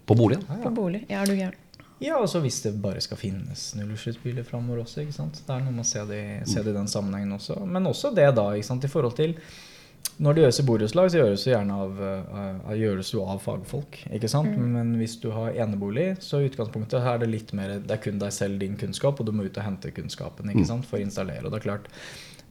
på 0.05 0.19
boligen. 0.19 0.45
På 0.61 0.75
bolig. 0.75 1.05
Ja, 1.07 1.23
er 1.23 1.31
du 1.31 1.39
gæren. 1.39 1.57
Ja, 2.03 2.19
altså 2.19 2.41
hvis 2.43 2.59
det 2.65 2.75
bare 2.83 3.01
skal 3.01 3.17
finnes 3.17 3.69
nullutslippsbiler 3.79 4.43
framover 4.43 4.83
også. 4.83 5.05
ikke 5.05 5.15
sant? 5.15 5.39
Det 5.39 5.53
er 5.55 5.63
noe 5.63 5.71
med 5.71 5.85
å 5.85 5.87
se 5.87 6.03
det, 6.09 6.23
se 6.51 6.59
det 6.59 6.73
i 6.73 6.75
den 6.75 6.89
sammenhengen 6.91 7.31
også. 7.37 7.61
Men 7.63 7.87
også 7.87 8.11
det 8.13 8.27
da, 8.35 8.49
ikke 8.57 8.67
sant, 8.67 8.83
i 8.83 8.91
forhold 8.91 9.15
til 9.15 9.37
Når 10.21 10.35
det 10.35 10.43
gjøres 10.43 10.59
i 10.59 10.65
borettslag, 10.67 11.09
så 11.09 11.21
gjøres 11.21 11.45
det 11.45 11.53
gjerne 11.53 11.77
av, 11.85 12.01
uh, 12.03 12.73
gjøres 12.77 13.13
jo 13.15 13.23
av 13.25 13.39
fagfolk. 13.41 13.97
ikke 14.13 14.29
sant? 14.29 14.53
Men 14.57 14.93
hvis 14.99 15.15
du 15.23 15.31
har 15.33 15.57
enebolig, 15.65 16.11
så 16.21 16.41
i 16.41 16.51
utgangspunktet 16.51 17.01
er 17.01 17.23
det 17.23 17.31
litt 17.31 17.53
mer 17.57 17.79
Det 17.79 17.97
er 17.97 18.03
kun 18.03 18.21
deg 18.21 18.35
selv, 18.35 18.59
din 18.61 18.77
kunnskap, 18.77 19.19
og 19.19 19.25
du 19.25 19.33
må 19.33 19.47
ut 19.47 19.57
og 19.57 19.65
hente 19.65 19.93
kunnskapen 19.95 20.53
ikke 20.53 20.67
sant, 20.69 20.85
for 20.89 20.99
å 20.99 21.05
installere. 21.07 21.45
Og 21.47 21.53
det 21.53 21.63
er 21.63 21.67
klart, 21.69 21.89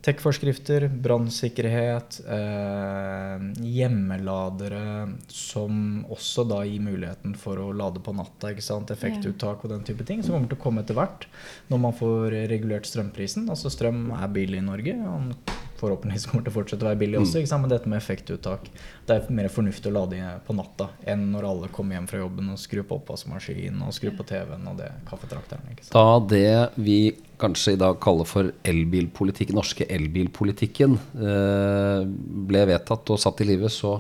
Tech-forskrifter, 0.02 0.88
brannsikkerhet, 0.98 2.16
eh, 2.26 3.42
hjemmeladere 3.62 5.12
som 5.30 6.02
også 6.10 6.42
da 6.50 6.64
gir 6.66 6.82
muligheten 6.82 7.36
for 7.38 7.60
å 7.62 7.68
lade 7.70 8.02
på 8.02 8.10
natta. 8.10 8.50
ikke 8.50 8.66
sant? 8.66 8.90
Effektuttak 8.90 9.62
og 9.62 9.70
den 9.70 9.84
type 9.84 10.04
ting, 10.04 10.20
som 10.22 10.34
kommer 10.34 10.48
til 10.48 10.58
å 10.58 10.62
komme 10.62 10.82
etter 10.82 10.98
hvert 10.98 11.26
når 11.70 11.78
man 11.78 11.92
får 11.92 12.34
regulert 12.50 12.82
strømprisen. 12.82 13.48
Altså 13.48 13.70
Strøm 13.70 14.10
er 14.10 14.26
billig 14.26 14.58
i 14.58 14.66
Norge. 14.66 14.98
og 15.06 15.61
Forhåpentligvis 15.82 16.28
kommer 16.30 16.46
til 16.46 16.52
å 16.52 16.54
fortsette 16.54 16.86
å 16.86 16.88
være 16.88 17.00
billig 17.00 17.18
også. 17.18 17.40
ikke 17.40 17.50
sant? 17.50 17.64
Men 17.64 17.72
dette 17.72 17.90
med 17.90 17.98
effektuttak 17.98 18.68
Det 19.08 19.16
er 19.16 19.34
mer 19.34 19.48
fornuftig 19.50 19.90
å 19.90 19.94
lade 19.96 20.20
på 20.46 20.54
natta 20.54 20.88
enn 21.10 21.24
når 21.32 21.48
alle 21.48 21.70
kommer 21.74 21.98
hjem 21.98 22.06
fra 22.10 22.22
jobben 22.22 22.52
og 22.54 22.60
skrur 22.62 22.86
på 22.86 23.00
oppvaskmaskinen 23.00 23.82
og 23.82 23.94
skrur 23.96 24.14
på 24.18 24.26
TV-en 24.28 24.68
og 24.70 24.78
det 24.78 24.92
kaffetrakteren. 25.08 25.74
Da 25.90 26.06
det 26.30 26.54
vi 26.78 26.98
kanskje 27.42 27.74
i 27.74 27.80
dag 27.80 27.98
kaller 28.02 28.28
for 28.28 28.52
elbilpolitikk, 28.68 29.50
norske 29.56 29.88
elbilpolitikken, 29.90 30.94
eh, 31.18 32.06
ble 32.52 32.64
vedtatt 32.70 33.10
og 33.10 33.20
satt 33.20 33.42
i 33.42 33.48
livet, 33.48 33.74
så, 33.74 33.96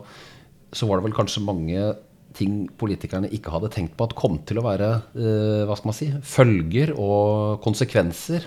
så 0.70 0.86
var 0.86 1.00
det 1.00 1.08
vel 1.08 1.18
kanskje 1.18 1.42
mange 1.44 1.90
ting 2.36 2.64
politikerne 2.80 3.30
ikke 3.34 3.52
hadde 3.52 3.72
tenkt 3.74 3.96
på 3.98 4.06
at 4.06 4.16
kom 4.16 4.38
til 4.48 4.60
å 4.60 4.66
være 4.66 4.88
eh, 5.16 5.64
hva 5.68 5.76
skal 5.76 5.90
man 5.90 5.98
si, 5.98 6.08
følger 6.22 6.94
og 6.96 7.60
konsekvenser 7.64 8.46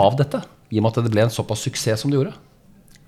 av 0.00 0.16
dette. 0.20 0.42
I 0.70 0.78
og 0.78 0.84
med 0.86 0.92
at 0.96 1.04
det 1.04 1.12
ble 1.12 1.22
en 1.26 1.34
såpass 1.34 1.64
suksess 1.66 2.00
som 2.04 2.10
det 2.12 2.20
gjorde. 2.20 2.36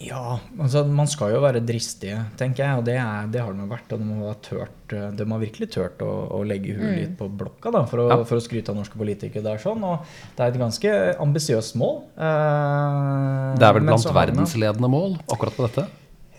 Ja, 0.02 0.40
altså 0.58 0.80
man 0.90 1.06
skal 1.06 1.30
jo 1.30 1.40
være 1.44 1.60
dristige, 1.62 2.24
tenker 2.40 2.64
jeg. 2.64 2.78
Og 2.80 2.86
det, 2.88 2.96
er, 2.98 3.28
det 3.30 3.38
har 3.44 3.52
de 3.54 3.66
vært. 3.70 3.92
Og 3.94 4.00
de 4.02 4.16
har, 4.18 4.38
tørt, 4.42 4.94
eh, 4.98 5.10
de 5.14 5.26
har 5.30 5.38
virkelig 5.44 5.68
turt 5.70 6.02
å, 6.02 6.08
å 6.34 6.40
legge 6.48 6.74
huet 6.74 6.96
litt 6.98 7.12
på 7.20 7.28
blokka 7.30 7.70
da, 7.70 7.84
for, 7.86 8.02
å, 8.02 8.08
Ja. 8.10 8.16
for 8.26 8.40
å 8.40 8.42
skryte 8.42 8.72
av 8.74 8.80
norske 8.80 8.98
politikere. 8.98 9.44
der 9.46 9.62
sånn, 9.62 9.84
Og 9.86 10.02
det 10.34 10.42
er 10.42 10.48
et 10.56 10.58
ganske 10.58 10.94
ambisiøst 11.22 11.76
mål. 11.78 12.00
eh, 12.18 13.58
Det 13.60 13.68
er 13.68 13.78
vel 13.78 13.86
blant 13.86 14.10
verdensledende 14.18 14.90
mål 14.90 15.18
akkurat 15.30 15.54
på 15.60 15.68
dette. 15.68 15.86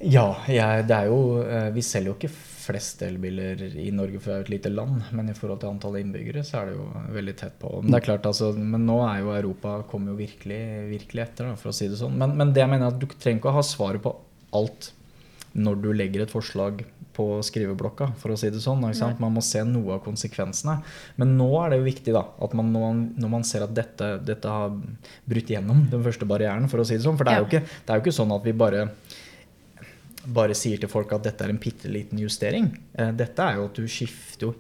Ja, 0.04 0.28
jeg, 0.52 0.88
det 0.90 0.98
er 0.98 1.06
jo 1.08 1.20
eh, 1.48 1.70
Vi 1.72 1.82
selger 1.88 2.12
jo 2.12 2.18
ikke 2.18 2.34
flest 2.64 3.04
elbiler 3.06 3.62
i 3.80 3.90
Norge, 3.96 4.22
for 4.22 4.32
det 4.32 4.36
er 4.36 4.42
jo 4.42 4.48
et 4.48 4.54
lite 4.56 4.72
land. 4.74 5.04
Men 5.16 5.30
i 5.32 5.36
forhold 5.38 5.62
til 5.62 5.74
antallet 5.74 6.06
innbyggere, 6.06 6.46
så 6.48 6.62
er 6.62 6.72
det 6.72 6.78
jo 6.78 6.88
veldig 7.18 7.36
tett 7.40 7.60
på. 7.62 7.76
Men 7.82 7.92
det 7.92 8.00
er 8.00 8.08
klart, 8.08 8.28
altså, 8.30 8.52
men 8.58 8.88
nå 8.88 8.98
er 9.08 9.22
jo 9.22 9.36
Europa 9.36 9.78
kommer 9.92 10.14
jo 10.14 10.22
virkelig, 10.24 10.64
virkelig 10.92 11.26
etter, 11.28 11.52
da, 11.52 11.60
for 11.60 11.74
å 11.74 11.78
si 11.78 11.90
det 11.92 12.00
sånn. 12.00 12.18
Men, 12.20 12.36
men 12.40 12.56
det 12.56 12.64
jeg 12.64 12.72
mener 12.72 12.88
er 12.88 12.96
at 12.96 13.02
du 13.02 13.08
trenger 13.14 13.42
ikke 13.42 13.54
å 13.54 13.58
ha 13.60 13.66
svaret 13.68 14.04
på 14.04 14.16
alt 14.58 14.94
når 15.54 15.82
du 15.84 15.90
legger 15.94 16.24
et 16.24 16.34
forslag 16.34 16.82
på 17.14 17.26
skriveblokka, 17.46 18.08
for 18.18 18.34
å 18.34 18.38
si 18.40 18.50
det 18.50 18.62
sånn. 18.64 18.82
Man 19.22 19.36
må 19.36 19.42
se 19.46 19.62
noe 19.68 19.98
av 19.98 20.02
konsekvensene. 20.06 20.80
Men 21.22 21.36
nå 21.38 21.50
er 21.62 21.74
det 21.74 21.80
jo 21.80 21.86
viktig 21.86 22.16
da, 22.16 22.24
at 22.42 22.56
man, 22.58 22.72
når, 22.74 22.86
man, 22.88 23.04
når 23.22 23.34
man 23.36 23.46
ser 23.46 23.66
at 23.68 23.76
dette, 23.78 24.16
dette 24.26 24.50
har 24.50 24.74
brutt 25.30 25.52
gjennom 25.54 25.86
den 25.92 26.06
første 26.06 26.28
barrieren, 26.30 26.66
for 26.72 26.82
å 26.82 26.88
si 26.88 26.98
det 26.98 27.06
sånn. 27.06 27.20
For 27.20 27.30
det 27.30 27.36
er, 27.36 27.44
jo 27.44 27.52
ikke, 27.52 27.62
det 27.70 27.94
er 27.94 28.02
jo 28.02 28.06
ikke 28.08 28.18
sånn 28.18 28.34
at 28.34 28.48
vi 28.48 28.56
bare 28.58 28.88
bare 30.26 30.56
sier 30.56 30.80
til 30.80 30.90
folk 30.92 31.12
at 31.16 31.24
dette 31.26 31.44
er 31.44 31.50
en 31.52 31.60
bitte 31.60 31.90
liten 31.92 32.20
justering. 32.22 32.72
Eh, 32.98 33.12
Dette 33.12 33.44
er 33.44 33.58
jo 33.60 33.66
at 33.70 33.76
du 33.76 33.88
skifter 33.88 34.48
jo 34.48 34.54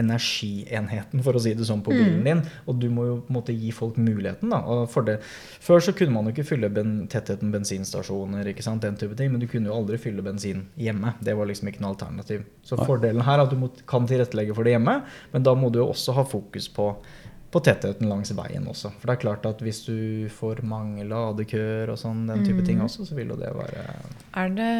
energienheten, 0.00 1.20
for 1.24 1.36
å 1.36 1.40
si 1.42 1.52
det 1.56 1.66
sånn, 1.68 1.82
på 1.84 1.92
bilen 1.92 2.22
din. 2.24 2.40
Og 2.70 2.78
du 2.80 2.86
må 2.92 3.04
jo 3.08 3.14
på 3.24 3.32
en 3.32 3.36
måte 3.36 3.54
gi 3.56 3.72
folk 3.74 3.98
muligheten. 4.00 4.48
da. 4.52 4.60
Og 4.64 4.86
for 4.92 5.04
det, 5.06 5.18
før 5.60 5.82
så 5.84 5.92
kunne 5.96 6.14
man 6.14 6.28
jo 6.28 6.34
ikke 6.34 6.46
fylle 6.52 6.70
ben, 6.72 7.06
tettheten 7.10 7.52
bensinstasjoner, 7.52 8.48
ikke 8.52 8.64
sant, 8.64 8.82
den 8.86 8.96
type 9.00 9.16
ting, 9.18 9.32
men 9.32 9.42
du 9.42 9.48
kunne 9.50 9.68
jo 9.70 9.76
aldri 9.76 9.98
fylle 10.00 10.24
bensin 10.24 10.66
hjemme. 10.80 11.14
Det 11.20 11.36
var 11.36 11.50
liksom 11.50 11.68
ikke 11.68 11.82
noe 11.84 11.94
alternativ. 11.94 12.46
Så 12.66 12.78
fordelen 12.80 13.24
her 13.26 13.38
er 13.40 13.44
at 13.44 13.52
du 13.52 13.58
må, 13.60 13.70
kan 13.90 14.08
tilrettelegge 14.08 14.56
for 14.56 14.64
det 14.64 14.76
hjemme, 14.76 15.00
men 15.34 15.46
da 15.46 15.54
må 15.58 15.72
du 15.72 15.80
jo 15.82 15.90
også 15.92 16.16
ha 16.16 16.24
fokus 16.28 16.70
på 16.72 16.92
på 17.50 17.62
tettheten 17.66 18.06
langs 18.10 18.30
veien 18.36 18.66
også. 18.70 18.92
For 19.00 19.10
det 19.10 19.16
er 19.16 19.22
klart 19.24 19.46
at 19.48 19.62
hvis 19.64 19.82
du 19.86 20.28
får 20.30 20.62
mange 20.66 21.06
ladekøer 21.08 21.90
og 21.90 21.98
sånn, 21.98 22.26
den 22.30 22.44
type 22.46 22.62
ting 22.66 22.82
også, 22.84 23.08
så 23.08 23.16
vil 23.18 23.32
jo 23.32 23.38
det 23.40 23.50
være 23.56 23.86
Er 24.38 24.52
det, 24.54 24.70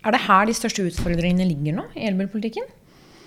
er 0.00 0.16
det 0.16 0.22
her 0.24 0.48
de 0.48 0.56
største 0.56 0.86
utfordringene 0.88 1.48
ligger 1.48 1.82
nå 1.82 1.88
i 1.92 2.06
elbilpolitikken? 2.08 2.70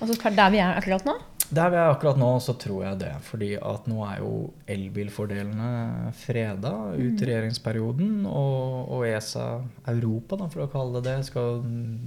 Altså 0.01 0.33
der 0.33 0.51
vi 0.51 0.59
er 0.63 0.79
akkurat 0.79 1.05
nå? 1.07 1.15
Der 1.53 1.69
vi 1.69 1.77
er 1.77 1.91
akkurat 1.91 2.17
nå, 2.17 2.27
så 2.41 2.55
tror 2.57 2.81
jeg 2.87 2.97
det. 3.03 3.11
Fordi 3.27 3.51
at 3.59 3.85
nå 3.89 3.99
er 4.07 4.21
jo 4.23 4.31
elbilfordelene 4.71 6.09
freda 6.17 6.71
ut 6.95 7.21
i 7.21 7.27
regjeringsperioden. 7.29 8.23
Og, 8.25 8.89
og 8.95 9.05
ESA 9.05 9.45
Europa, 9.91 10.39
da, 10.41 10.47
for 10.49 10.65
å 10.65 10.69
kalle 10.73 11.03
det 11.05 11.05
det, 11.05 11.27
skal, 11.27 11.61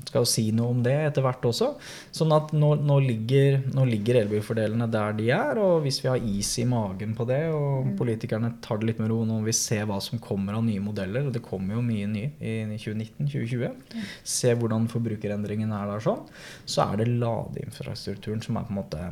skal 0.09 0.25
jo 0.25 0.31
si 0.31 0.49
noe 0.55 0.75
om 0.75 0.83
det 0.83 0.97
etter 1.05 1.23
hvert 1.23 1.47
også. 1.47 1.71
Sånn 2.15 2.35
at 2.35 2.51
nå, 2.57 2.73
nå, 2.83 2.99
ligger, 3.05 3.61
nå 3.77 3.87
ligger 3.87 4.25
elbilfordelene 4.25 4.91
der 4.91 5.15
de 5.21 5.31
er. 5.37 5.63
Og 5.63 5.87
hvis 5.87 6.01
vi 6.03 6.11
har 6.11 6.29
is 6.35 6.51
i 6.59 6.67
magen 6.69 7.15
på 7.19 7.29
det, 7.29 7.45
og 7.55 7.95
politikerne 8.01 8.57
tar 8.65 8.83
det 8.83 8.91
litt 8.91 9.03
med 9.03 9.13
ro 9.13 9.23
nå 9.29 9.39
vi 9.47 9.55
ser 9.55 9.87
hva 9.89 10.01
som 10.03 10.19
kommer 10.23 10.59
av 10.59 10.67
nye 10.67 10.83
modeller, 10.83 11.29
og 11.29 11.37
det 11.37 11.45
kommer 11.47 11.79
jo 11.79 11.87
mye 11.87 12.11
nye 12.11 12.35
i 12.43 12.59
2019-2020, 12.75 14.03
se 14.27 14.55
hvordan 14.59 14.91
forbrukerendringen 14.91 15.71
er 15.79 15.95
der 15.95 16.03
sånn, 16.05 16.27
så 16.67 16.89
er 16.91 17.01
det 17.05 17.13
ladeinfrastrukturen 17.23 18.43
som 18.43 18.59
er 18.59 18.67
på 18.67 18.75
en 18.75 18.81
måte 18.83 19.09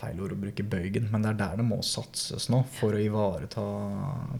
feil 0.00 0.20
ord 0.24 0.32
å 0.34 0.38
bruke 0.40 0.64
bøygen, 0.64 1.06
men 1.12 1.22
det 1.22 1.30
er 1.34 1.38
der 1.42 1.56
det 1.60 1.66
må 1.68 1.78
satses 1.84 2.48
nå 2.52 2.62
for 2.78 2.96
å 2.96 3.00
ivareta 3.04 3.64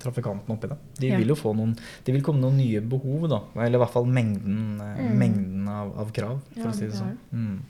trafikantene 0.03 0.57
oppi 0.57 0.71
det. 0.73 0.79
De 1.03 1.11
vil 1.21 1.33
jo 1.35 1.37
få 1.39 1.53
noen 1.57 1.75
de 2.07 2.13
vil 2.17 2.25
komme 2.25 2.41
noen 2.43 2.57
nye 2.61 2.81
behov, 2.81 3.29
da. 3.31 3.43
Eller 3.61 3.79
i 3.79 3.83
hvert 3.85 3.93
fall 3.95 4.09
mengden, 4.09 4.81
eh, 4.81 5.03
Mm. 5.05 5.19
mengden 5.19 5.69
av, 5.69 5.93
av 5.99 6.13
krav, 6.17 6.41
for 6.55 6.61
Ja, 6.65 6.71
å 6.71 6.75
si 6.75 6.87
det 6.89 6.97
sånn. 6.99 7.17
Mm. 7.33 7.61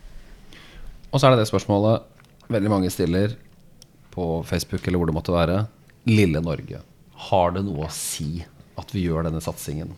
Og 1.13 1.19
så 1.21 1.27
er 1.27 1.35
det 1.37 1.43
det 1.45 1.51
spørsmålet 1.51 2.03
veldig 2.51 2.71
mange 2.71 2.91
stiller 2.91 3.35
på 4.15 4.45
Facebook 4.47 4.87
eller 4.87 4.99
hvor 4.99 5.07
det 5.11 5.15
måtte 5.15 5.35
være. 5.35 5.67
Lille 6.07 6.41
Norge. 6.43 6.81
Har 7.31 7.51
det 7.53 7.65
noe 7.65 7.87
å 7.87 7.91
si 7.91 8.45
at 8.79 8.91
vi 8.95 9.05
gjør 9.09 9.25
denne 9.29 9.41
satsingen? 9.43 9.91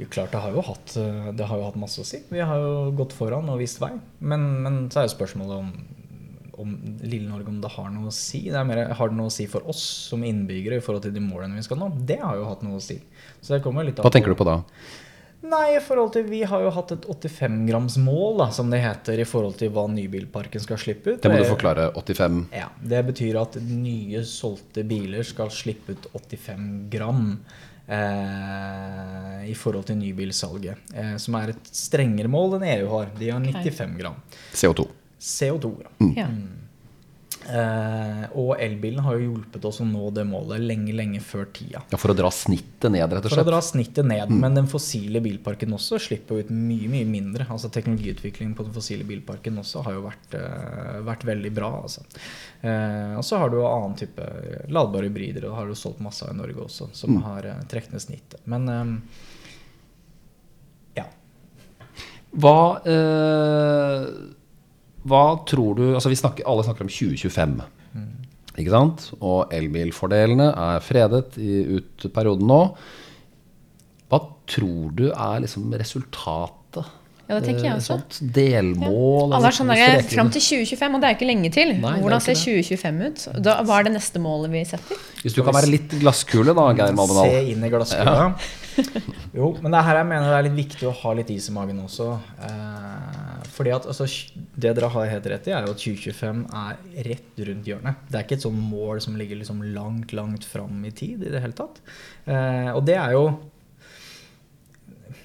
Jo, 0.00 0.06
klart, 0.08 0.30
det 0.32 0.40
har, 0.40 0.52
jo 0.54 0.62
hatt, 0.64 0.94
eh, 0.96 1.30
det 1.36 1.46
har 1.46 1.58
jo 1.60 1.64
hatt 1.66 1.76
masse 1.80 2.00
å 2.00 2.06
si. 2.06 2.22
Vi 2.30 2.40
har 2.40 2.56
jo 2.62 2.90
gått 2.96 3.12
foran 3.12 3.48
og 3.52 3.58
vist 3.60 3.80
vei. 3.82 3.90
Men, 4.20 4.46
men 4.64 4.76
så 4.92 5.02
er 5.02 5.08
jo 5.08 5.14
spørsmålet 5.16 5.58
om, 5.58 5.72
om 6.60 6.72
lille 7.02 7.28
Norge 7.28 7.48
om 7.48 7.60
det 7.62 7.72
har 7.74 7.90
noe 7.92 8.10
å 8.10 8.14
si. 8.14 8.44
Det 8.50 8.58
er 8.60 8.66
mer, 8.68 8.84
Har 8.98 9.12
det 9.12 9.18
noe 9.18 9.30
å 9.32 9.34
si 9.34 9.46
for 9.50 9.66
oss 9.70 9.82
som 10.10 10.24
innbyggere 10.26 10.80
i 10.80 10.84
forhold 10.84 11.06
til 11.06 11.14
de 11.16 11.22
målene 11.24 11.58
vi 11.58 11.66
skal 11.66 11.80
nå? 11.80 11.90
Det 12.06 12.20
har 12.22 12.36
jo 12.38 12.48
hatt 12.48 12.64
noe 12.66 12.80
å 12.80 12.84
si. 12.84 12.98
Så 13.40 13.56
det 13.56 13.62
kommer 13.64 13.86
litt 13.86 14.02
Hva 14.02 14.12
tenker 14.12 14.34
du 14.34 14.38
på 14.38 14.48
da? 14.48 14.60
Nei, 15.40 15.76
i 15.78 15.80
forhold 15.80 16.12
til, 16.12 16.26
Vi 16.28 16.42
har 16.44 16.60
jo 16.60 16.70
hatt 16.74 16.92
et 16.92 17.06
85-gramsmål, 17.08 18.36
da, 18.42 18.50
som 18.52 18.68
det 18.70 18.82
heter, 18.84 19.22
i 19.22 19.24
forhold 19.24 19.56
til 19.60 19.72
hva 19.72 19.86
nybilparken 19.88 20.60
skal 20.60 20.76
slippe 20.80 21.14
ut. 21.14 21.22
Det 21.22 21.32
må 21.32 21.40
du 21.40 21.48
forklare. 21.48 21.88
85 21.96 22.42
Ja, 22.52 22.68
Det 22.76 23.00
betyr 23.08 23.40
at 23.40 23.56
nye 23.64 24.20
solgte 24.28 24.84
biler 24.84 25.24
skal 25.24 25.48
slippe 25.54 25.96
ut 25.96 26.10
85 26.12 26.68
gram 26.92 27.24
eh, 27.88 29.50
i 29.50 29.56
forhold 29.56 29.88
til 29.88 29.96
nybilsalget. 30.02 30.92
Eh, 30.94 31.16
som 31.16 31.40
er 31.40 31.54
et 31.54 31.72
strengere 31.72 32.28
mål 32.30 32.58
enn 32.58 32.68
EU 32.76 32.88
har. 32.92 33.12
De 33.16 33.32
har 33.32 33.40
95 33.40 33.96
gram. 33.96 34.20
CO2. 34.52 34.86
CO2. 35.20 35.74
Ja. 36.16 36.24
Ja. 36.24 36.30
Uh, 37.50 38.26
og 38.38 38.50
elbilen 38.62 39.00
har 39.02 39.16
jo 39.16 39.30
hjulpet 39.32 39.64
oss 39.64 39.78
å 39.82 39.84
nå 39.88 40.10
det 40.14 40.22
målet 40.28 40.60
lenge, 40.60 40.92
lenge 40.94 41.22
før 41.24 41.46
tida. 41.56 41.80
Ja, 41.90 41.98
For 41.98 42.12
å 42.12 42.14
dra 42.14 42.28
snittet 42.30 42.92
ned, 42.92 43.00
rett 43.10 43.24
og 43.24 43.32
slett? 43.32 43.40
For 43.40 43.42
å 43.42 43.48
dra 43.48 43.60
snittet 43.64 44.06
ned. 44.06 44.30
Men 44.30 44.54
den 44.58 44.68
fossile 44.70 45.22
bilparken 45.24 45.72
også 45.74 45.98
slipper 46.04 46.42
ut 46.44 46.50
mye 46.52 46.90
mye 46.92 47.08
mindre. 47.08 47.46
Altså 47.50 47.70
Teknologiutviklingen 47.72 48.52
på 48.58 48.66
den 48.68 48.76
fossile 48.76 49.06
bilparken 49.08 49.56
også 49.64 49.82
har 49.86 49.96
jo 49.96 50.04
vært, 50.04 50.36
uh, 50.36 51.00
vært 51.08 51.24
veldig 51.26 51.52
bra. 51.56 51.72
Altså. 51.80 52.04
Uh, 52.62 53.16
og 53.18 53.24
så 53.26 53.40
har 53.40 53.50
du 53.50 53.56
jo 53.62 53.66
annen 53.72 53.96
type 53.98 54.28
ladbare 54.70 55.08
hybrider, 55.08 55.48
og 55.48 55.56
har 55.58 55.72
du 55.72 55.74
solgt 55.80 56.04
masse 56.04 56.22
av 56.28 56.36
i 56.36 56.38
Norge 56.38 56.68
også, 56.68 56.90
som 56.94 57.16
Mm. 57.16 57.22
har 57.24 57.48
trukket 57.72 57.96
ned 57.96 58.04
snittet. 58.04 58.44
Men 58.46 58.68
ja. 60.94 61.06
Hva, 62.36 62.58
eh, 62.86 64.06
hva 65.08 65.22
tror 65.48 65.76
du 65.78 65.84
Altså 65.94 66.10
vi 66.12 66.18
snakker, 66.18 66.44
Alle 66.46 66.64
snakker 66.66 66.84
om 66.84 66.90
2025. 66.92 67.60
Ikke 68.60 68.72
sant? 68.74 69.06
Og 69.24 69.52
elbilfordelene 69.56 70.50
er 70.52 70.80
fredet 70.84 71.38
i, 71.40 71.78
ut 71.78 72.08
perioden 72.12 72.46
nå. 72.50 72.58
Hva 74.10 74.18
tror 74.50 74.90
du 74.98 75.06
er 75.14 75.44
liksom 75.46 75.70
resultatet? 75.80 76.88
Ja, 77.30 77.36
det 77.38 77.44
tenker 77.46 77.62
jeg 77.62 77.70
Eh, 77.70 77.78
også. 77.78 77.94
Sånt 77.94 78.32
delmål? 78.34 79.32
Alle 79.36 79.46
er 79.52 79.54
sånn 79.54 79.68
der, 79.70 80.00
Fram 80.10 80.32
til 80.34 80.42
2025, 80.42 80.96
og 80.96 81.00
det 81.00 81.06
er 81.06 81.12
jo 81.14 81.18
ikke 81.20 81.28
lenge 81.30 81.50
til. 81.54 81.68
Nei, 81.78 81.92
er 81.94 82.02
Hvordan 82.02 82.24
ser 82.24 82.34
2025 82.34 83.04
ut? 83.06 83.26
Da, 83.46 83.54
hva 83.62 83.76
er 83.78 83.86
det 83.86 83.92
neste 83.94 84.18
målet 84.24 84.50
vi 84.50 84.64
setter? 84.66 84.98
Hvis 85.22 85.36
du 85.38 85.44
kan 85.46 85.54
være 85.54 85.70
litt 85.70 85.94
glasskule, 86.02 86.50
da, 86.58 86.64
Geir 86.74 86.96
Malmedal. 86.98 87.30
Se 87.30 87.44
inn 87.54 87.62
i 87.62 87.70
glasskula. 87.70 88.26
jo, 89.38 89.52
men 89.62 89.70
det 89.70 89.78
er 89.78 89.86
her 89.92 90.00
jeg 90.02 90.08
mener 90.10 90.26
det 90.26 90.36
er 90.40 90.48
litt 90.50 90.58
viktig 90.58 90.90
å 90.90 90.96
ha 91.04 91.14
litt 91.20 91.30
is 91.30 91.46
i 91.48 91.54
magen 91.54 91.78
også. 91.86 92.10
Eh, 92.50 93.39
fordi 93.50 93.72
at 93.74 93.86
altså, 93.90 94.06
Det 94.56 94.72
dere 94.76 94.90
har 94.92 95.12
helt 95.12 95.28
rett 95.32 95.46
i, 95.48 95.54
er 95.54 95.66
jo 95.66 95.74
at 95.74 95.84
2025 95.84 96.42
er 96.62 97.06
rett 97.10 97.44
rundt 97.48 97.70
hjørnet. 97.70 98.02
Det 98.08 98.18
er 98.18 98.26
ikke 98.26 98.38
et 98.38 98.46
sånn 98.46 98.58
mål 98.70 99.00
som 99.04 99.16
ligger 99.18 99.40
liksom 99.40 99.62
langt, 99.74 100.14
langt 100.16 100.46
fram 100.48 100.84
i 100.86 100.92
tid 100.94 101.24
i 101.24 101.32
det 101.32 101.42
hele 101.42 101.56
tatt. 101.56 101.80
Eh, 102.26 102.70
og 102.74 102.84
det 102.88 102.98
er 103.00 103.16
jo 103.16 103.24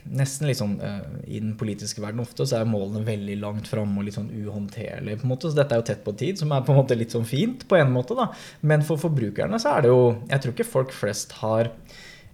nesten 0.06 0.46
litt 0.50 0.60
sånn 0.60 0.76
eh, 0.86 1.00
I 1.34 1.40
den 1.42 1.56
politiske 1.58 2.02
verden 2.04 2.22
ofte 2.22 2.46
så 2.46 2.60
er 2.60 2.70
målene 2.70 3.06
veldig 3.08 3.38
langt 3.42 3.70
framme 3.70 4.00
og 4.00 4.08
litt 4.08 4.18
sånn 4.18 4.30
uhåndterlige. 4.30 5.22
på 5.22 5.28
en 5.28 5.34
måte, 5.34 5.50
Så 5.50 5.58
dette 5.58 5.76
er 5.76 5.82
jo 5.82 5.88
tett 5.90 6.06
på 6.06 6.16
tid, 6.18 6.40
som 6.42 6.54
er 6.54 6.66
på 6.66 6.74
en 6.74 6.82
måte 6.82 6.98
litt 6.98 7.14
sånn 7.16 7.28
fint 7.28 7.68
på 7.68 7.80
en 7.80 7.94
måte. 7.94 8.18
da. 8.18 8.30
Men 8.62 8.86
for 8.86 9.02
forbrukerne 9.02 9.60
så 9.62 9.78
er 9.78 9.86
det 9.86 9.94
jo 9.94 10.22
Jeg 10.30 10.42
tror 10.42 10.54
ikke 10.54 10.72
folk 10.72 10.92
flest 10.92 11.32
har 11.42 11.72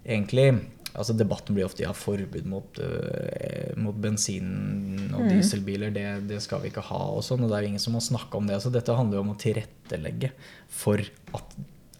egentlig 0.05 0.65
altså 0.93 1.15
Debatten 1.17 1.55
blir 1.55 1.67
ofte 1.67 1.85
ja, 1.85 1.93
forbud 1.95 2.47
mot, 2.49 2.79
uh, 2.83 3.73
mot 3.79 3.97
bensin- 4.01 5.11
og 5.15 5.27
dieselbiler. 5.29 5.93
Det, 5.95 6.05
det 6.29 6.41
skal 6.43 6.63
vi 6.63 6.71
ikke 6.71 6.85
ha. 6.91 7.01
og 7.15 7.25
sånn, 7.25 7.43
og 7.45 7.51
Det 7.51 7.57
er 7.57 7.67
jo 7.67 7.73
ingen 7.73 7.83
som 7.83 7.97
har 7.97 8.07
snakka 8.07 8.39
om 8.39 8.49
det. 8.49 8.61
så 8.63 8.73
Dette 8.73 8.95
handler 8.97 9.19
jo 9.19 9.25
om 9.25 9.35
å 9.35 9.41
tilrettelegge 9.41 10.31
for 10.71 11.03
at, 11.37 11.55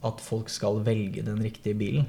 at 0.08 0.23
folk 0.23 0.51
skal 0.51 0.82
velge 0.86 1.23
den 1.27 1.41
riktige 1.43 1.77
bilen. 1.77 2.08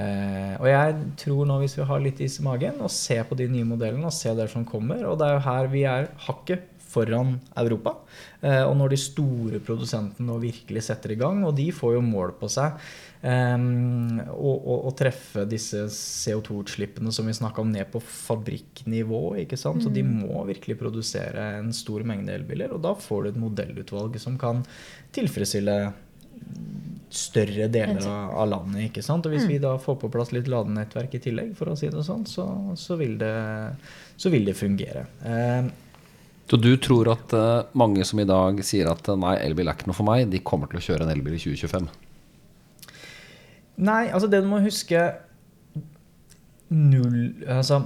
Eh, 0.00 0.54
og 0.56 0.66
jeg 0.70 0.98
tror 1.24 1.48
nå, 1.48 1.60
hvis 1.62 1.78
vi 1.78 1.88
har 1.88 2.04
litt 2.04 2.20
is 2.24 2.40
i 2.40 2.46
magen, 2.46 2.80
og 2.80 2.92
ser 2.94 3.24
på 3.28 3.38
de 3.38 3.48
nye 3.52 3.68
modellene 3.68 4.08
og 4.08 4.16
ser 4.16 4.36
det 4.38 4.50
som 4.52 4.64
kommer 4.64 5.02
Og 5.04 5.18
det 5.20 5.26
er 5.26 5.36
jo 5.36 5.46
her 5.46 5.72
vi 5.72 5.86
er 5.88 6.10
hakket 6.28 6.69
foran 6.90 7.36
Europa. 7.60 7.96
Eh, 8.40 8.64
og 8.64 8.74
når 8.80 8.94
de 8.94 9.00
store 9.04 9.62
produsentene 9.64 10.26
nå 10.26 10.40
virkelig 10.42 10.86
setter 10.88 11.14
i 11.14 11.20
gang, 11.20 11.44
og 11.46 11.54
de 11.58 11.70
får 11.74 11.96
jo 11.98 12.04
mål 12.04 12.36
på 12.40 12.50
seg 12.52 12.78
Um, 13.20 14.16
og, 14.32 14.54
og, 14.64 14.76
og 14.88 14.92
treffe 14.96 15.42
disse 15.44 15.82
CO2-utslippene 15.92 17.12
som 17.12 17.26
vi 17.28 17.34
snakka 17.36 17.60
om, 17.60 17.72
ned 17.72 17.90
på 17.92 18.00
fabrikknivå. 18.00 19.20
ikke 19.42 19.58
sant? 19.60 19.84
Så 19.84 19.92
de 19.92 20.04
må 20.06 20.40
virkelig 20.48 20.78
produsere 20.80 21.50
en 21.58 21.68
stor 21.76 22.06
mengde 22.08 22.32
elbiler. 22.32 22.72
Og 22.72 22.80
da 22.84 22.94
får 22.96 23.22
du 23.22 23.32
et 23.32 23.42
modellutvalg 23.42 24.16
som 24.22 24.40
kan 24.40 24.64
tilfredsstille 25.12 25.76
større 27.10 27.66
deler 27.68 28.06
av, 28.06 28.32
av 28.40 28.48
landet. 28.48 28.86
ikke 28.88 29.04
sant? 29.04 29.26
Og 29.28 29.34
hvis 29.34 29.48
vi 29.50 29.60
da 29.60 29.74
får 29.82 30.00
på 30.00 30.12
plass 30.14 30.32
litt 30.32 30.48
ladenettverk 30.48 31.18
i 31.18 31.22
tillegg, 31.28 31.52
for 31.58 31.68
å 31.68 31.76
si 31.76 31.90
det 31.92 32.06
sånn, 32.06 32.24
så, 32.30 32.46
så, 32.80 32.96
vil, 32.96 33.18
det, 33.20 33.34
så 34.16 34.32
vil 34.32 34.48
det 34.48 34.56
fungere. 34.56 35.04
Um, 35.26 35.68
Så 36.50 36.58
du 36.58 36.72
tror 36.82 37.12
at 37.12 37.32
eh, 37.36 37.70
mange 37.78 38.04
som 38.06 38.18
i 38.18 38.26
dag 38.26 38.58
sier 38.66 38.90
at 38.90 39.08
eh, 39.08 39.18
nei, 39.22 39.36
elbil 39.46 39.70
er 39.70 39.78
ikke 39.78 39.90
noe 39.90 39.98
for 39.98 40.08
meg, 40.08 40.26
de 40.32 40.42
kommer 40.42 40.70
til 40.70 40.80
å 40.80 40.86
kjøre 40.88 41.06
en 41.06 41.14
elbil 41.14 41.36
i 41.36 41.42
2025? 41.42 41.90
Nei, 43.86 44.04
altså 44.10 44.28
det 44.28 44.42
du 44.42 44.50
må 44.50 44.58
huske 44.64 45.08
null, 46.70 47.20
altså 47.48 47.84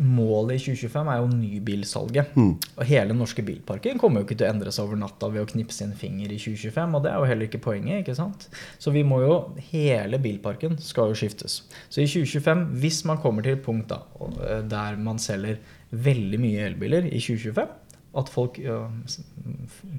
Målet 0.00 0.54
i 0.54 0.60
2025 0.70 1.08
er 1.12 1.16
jo 1.18 1.26
nybilsalget. 1.28 2.36
Og 2.78 2.84
hele 2.88 3.10
den 3.10 3.18
norske 3.20 3.42
bilparken 3.44 3.98
kommer 4.00 4.22
jo 4.22 4.28
ikke 4.28 4.36
til 4.38 4.46
å 4.46 4.52
endre 4.54 4.72
seg 4.72 4.86
over 4.86 4.96
natta 4.96 5.28
ved 5.34 5.42
å 5.42 5.48
knipse 5.50 5.82
en 5.84 5.92
finger 5.98 6.30
i 6.30 6.38
2025. 6.40 6.94
Og 6.96 7.04
det 7.04 7.10
er 7.10 7.18
jo 7.18 7.26
heller 7.28 7.48
ikke 7.50 7.60
poenget. 7.66 7.98
ikke 8.00 8.14
sant? 8.16 8.46
Så 8.80 8.94
vi 8.94 9.02
må 9.04 9.18
jo, 9.20 9.34
hele 9.72 10.22
bilparken 10.22 10.78
skal 10.80 11.10
jo 11.10 11.18
skiftes. 11.20 11.58
Så 11.90 12.00
i 12.00 12.08
2025, 12.08 12.64
hvis 12.80 13.02
man 13.10 13.20
kommer 13.20 13.44
til 13.44 13.58
et 13.58 13.66
punkt 13.66 13.90
da, 13.92 14.00
eh, 14.46 14.62
der 14.70 14.96
man 14.96 15.20
selger 15.20 15.60
veldig 15.90 16.40
mye 16.46 16.64
elbiler 16.70 17.10
i 17.10 17.20
2025 17.20 17.89
at 18.18 18.30
folk 18.32 18.58
ja, 18.58 18.80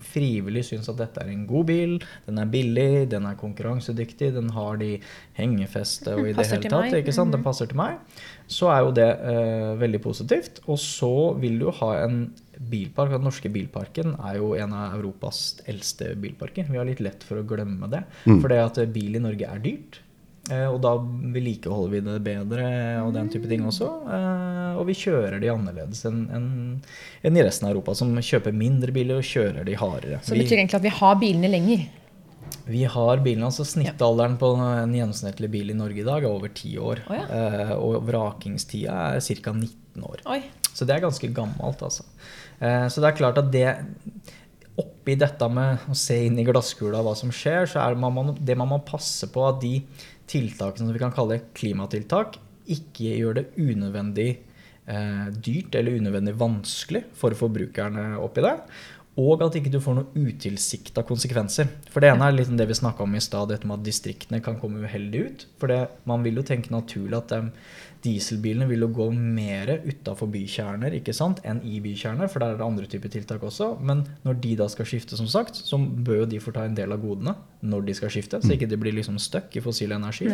frivillig 0.03 0.65
syns 0.67 0.89
at 0.91 0.99
dette 0.99 1.21
er 1.23 1.31
en 1.31 1.45
god 1.47 1.69
bil, 1.69 1.93
den 2.25 2.41
er 2.41 2.49
billig, 2.51 3.07
den 3.11 3.27
er 3.29 3.37
konkurransedyktig, 3.39 4.33
den 4.35 4.51
har 4.55 4.79
de 4.81 4.97
hengefeste 5.37 6.17
og 6.17 6.27
i 6.27 6.35
det 6.35 6.47
hele 6.49 6.71
tatt. 6.73 6.97
ikke 6.99 7.15
sant? 7.15 7.31
Den 7.31 7.45
passer 7.45 7.71
til 7.71 7.79
meg. 7.79 8.01
Så 8.51 8.67
er 8.73 8.83
jo 8.83 8.93
det 8.95 9.07
uh, 9.23 9.79
veldig 9.79 10.03
positivt. 10.03 10.59
Og 10.67 10.79
så 10.81 11.13
vil 11.39 11.59
du 11.61 11.69
ha 11.79 11.91
en 12.01 12.25
bilpark. 12.71 13.15
Den 13.15 13.25
norske 13.29 13.51
bilparken 13.53 14.17
er 14.19 14.41
jo 14.41 14.53
en 14.59 14.75
av 14.75 14.99
Europas 14.99 15.61
eldste 15.71 16.11
bilparker. 16.19 16.67
Vi 16.67 16.81
har 16.81 16.87
litt 16.87 17.03
lett 17.03 17.23
for 17.25 17.39
å 17.39 17.47
glemme 17.47 17.89
det. 17.91 18.03
For 18.27 18.51
det 18.51 18.63
at 18.65 18.81
bil 18.91 19.15
i 19.15 19.23
Norge 19.23 19.47
er 19.47 19.63
dyrt. 19.63 20.01
Eh, 20.49 20.65
og 20.65 20.79
da 20.81 20.95
vedlikeholder 20.97 21.91
vi 21.93 22.01
det 22.05 22.17
bedre 22.25 22.65
og 23.03 23.13
den 23.13 23.29
type 23.29 23.49
ting 23.49 23.65
også. 23.67 23.87
Eh, 24.09 24.79
og 24.79 24.87
vi 24.89 24.97
kjører 24.97 25.37
de 25.41 25.51
annerledes 25.53 26.01
enn 26.09 26.23
en, 26.33 26.45
en 27.21 27.37
i 27.37 27.45
resten 27.45 27.67
av 27.67 27.75
Europa, 27.75 27.93
som 27.99 28.15
kjøper 28.17 28.55
mindre 28.55 28.93
biler 28.95 29.21
og 29.21 29.27
kjører 29.27 29.67
de 29.67 29.77
hardere. 29.77 30.21
Så 30.25 30.33
det 30.33 30.47
betyr 30.47 30.63
egentlig 30.63 30.81
at 30.81 30.87
vi 30.87 30.95
har 30.97 31.19
bilene 31.21 31.51
lenger. 31.51 31.89
Vi 32.71 32.83
har 32.89 33.21
bilene, 33.23 33.47
altså 33.47 33.65
Snittalderen 33.67 34.37
på 34.41 34.51
en 34.57 34.93
gjennomsnittlig 34.95 35.49
bil 35.53 35.71
i 35.73 35.77
Norge 35.77 36.01
i 36.01 36.07
dag 36.07 36.25
er 36.25 36.29
over 36.29 36.49
10 36.49 36.75
år. 36.81 37.03
Oh, 37.09 37.15
ja. 37.17 37.25
eh, 37.37 37.73
og 37.77 38.01
vrakingstida 38.09 38.97
er 39.15 39.21
ca. 39.21 39.53
19 39.53 40.05
år. 40.07 40.25
Oi. 40.31 40.41
Så 40.71 40.87
det 40.87 40.95
er 40.95 41.03
ganske 41.03 41.31
gammelt, 41.35 41.81
altså. 41.83 42.05
Eh, 42.59 42.85
så 42.89 43.03
det 43.03 43.11
er 43.11 43.19
klart 43.21 43.41
at 43.41 43.51
det 43.53 43.67
Oppi 44.81 45.17
dette 45.19 45.47
med 45.51 45.81
å 45.91 45.95
se 45.99 46.15
inn 46.25 46.37
i 46.39 46.45
glasskula 46.47 47.01
hva 47.03 47.11
som 47.17 47.29
skjer, 47.35 47.65
så 47.67 47.81
er 47.83 47.93
det 47.93 48.01
man, 48.01 48.31
det 48.39 48.55
man 48.57 48.69
må 48.71 48.77
passe 48.87 49.27
på 49.29 49.43
at 49.43 49.59
de 49.61 49.81
tiltakene 50.31 50.87
som 50.87 50.95
vi 50.95 51.01
kan 51.01 51.13
kalle 51.15 51.41
klimatiltak, 51.57 52.39
ikke 52.71 53.17
gjør 53.17 53.37
det 53.39 53.45
unødvendig 53.59 54.29
eh, 54.31 55.27
dyrt 55.43 55.75
eller 55.75 55.99
unødvendig 55.99 56.37
vanskelig 56.39 57.03
for 57.17 57.35
forbrukerne 57.37 58.13
oppi 58.21 58.45
det. 58.45 58.55
Og 59.19 59.43
at 59.43 59.57
ikke 59.59 59.73
du 59.73 59.81
får 59.83 59.97
noen 59.97 60.27
utilsikta 60.29 61.03
konsekvenser. 61.03 61.67
For 61.91 61.99
det 61.99 62.13
ene 62.13 62.29
er 62.29 62.37
liksom 62.37 62.55
det 62.59 62.69
vi 62.69 62.77
snakka 62.79 63.03
om 63.03 63.17
i 63.17 63.23
stad, 63.23 63.49
dette 63.51 63.67
med 63.67 63.81
at 63.81 63.87
distriktene 63.89 64.39
kan 64.43 64.55
komme 64.61 64.85
uheldig 64.85 65.23
ut. 65.25 65.43
For 65.59 65.71
det, 65.71 65.81
man 66.07 66.23
vil 66.23 66.39
jo 66.39 66.45
tenke 66.47 66.71
naturlig 66.71 67.17
at 67.19 67.33
dem, 67.33 67.49
dieselbilene 68.01 68.67
vil 68.69 68.85
jo 68.85 68.89
gå 68.95 69.07
mer 69.13 69.69
utafor 69.85 70.29
bykjerner 70.33 70.95
ikke 70.97 71.13
sant, 71.15 71.41
enn 71.47 71.61
i 71.67 71.79
bykjerner, 71.83 72.29
for 72.31 72.43
der 72.43 72.53
er 72.53 72.59
det 72.59 72.65
andre 72.65 72.89
typer 72.89 73.11
tiltak 73.13 73.43
også. 73.45 73.73
Men 73.79 74.03
når 74.25 74.39
de 74.43 74.55
da 74.59 74.67
skal 74.71 74.87
skifte, 74.89 75.17
som 75.19 75.29
sagt, 75.31 75.59
så 75.59 75.77
bør 75.77 76.23
jo 76.23 76.29
de 76.33 76.41
få 76.43 76.53
ta 76.55 76.65
en 76.67 76.77
del 76.77 76.93
av 76.93 77.03
godene 77.03 77.35
når 77.61 77.85
de 77.89 77.97
skal 77.97 78.13
skifte, 78.13 78.41
så 78.41 78.55
ikke 78.55 78.69
de 78.71 78.79
blir 78.81 78.95
liksom 78.97 79.19
stuck 79.21 79.53
i 79.55 79.63
fossil 79.63 79.93
energi. 79.95 80.31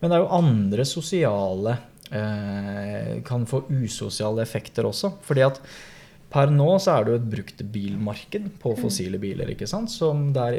Men 0.00 0.10
det 0.12 0.16
er 0.16 0.24
jo 0.24 0.32
andre 0.36 0.84
sosiale 0.84 1.76
eh, 2.12 3.12
Kan 3.24 3.46
få 3.48 3.62
usosiale 3.70 4.42
effekter 4.44 4.84
også. 4.88 5.14
fordi 5.24 5.46
at 5.46 5.60
per 6.26 6.50
nå 6.50 6.66
så 6.82 6.96
er 6.96 7.04
det 7.06 7.12
jo 7.12 7.18
et 7.20 7.28
bruktbilmarked 7.30 8.48
på 8.60 8.72
fossile 8.80 9.18
biler. 9.22 9.52
ikke 9.52 9.68
sant? 9.70 9.92
Som 9.94 10.32
der 10.34 10.58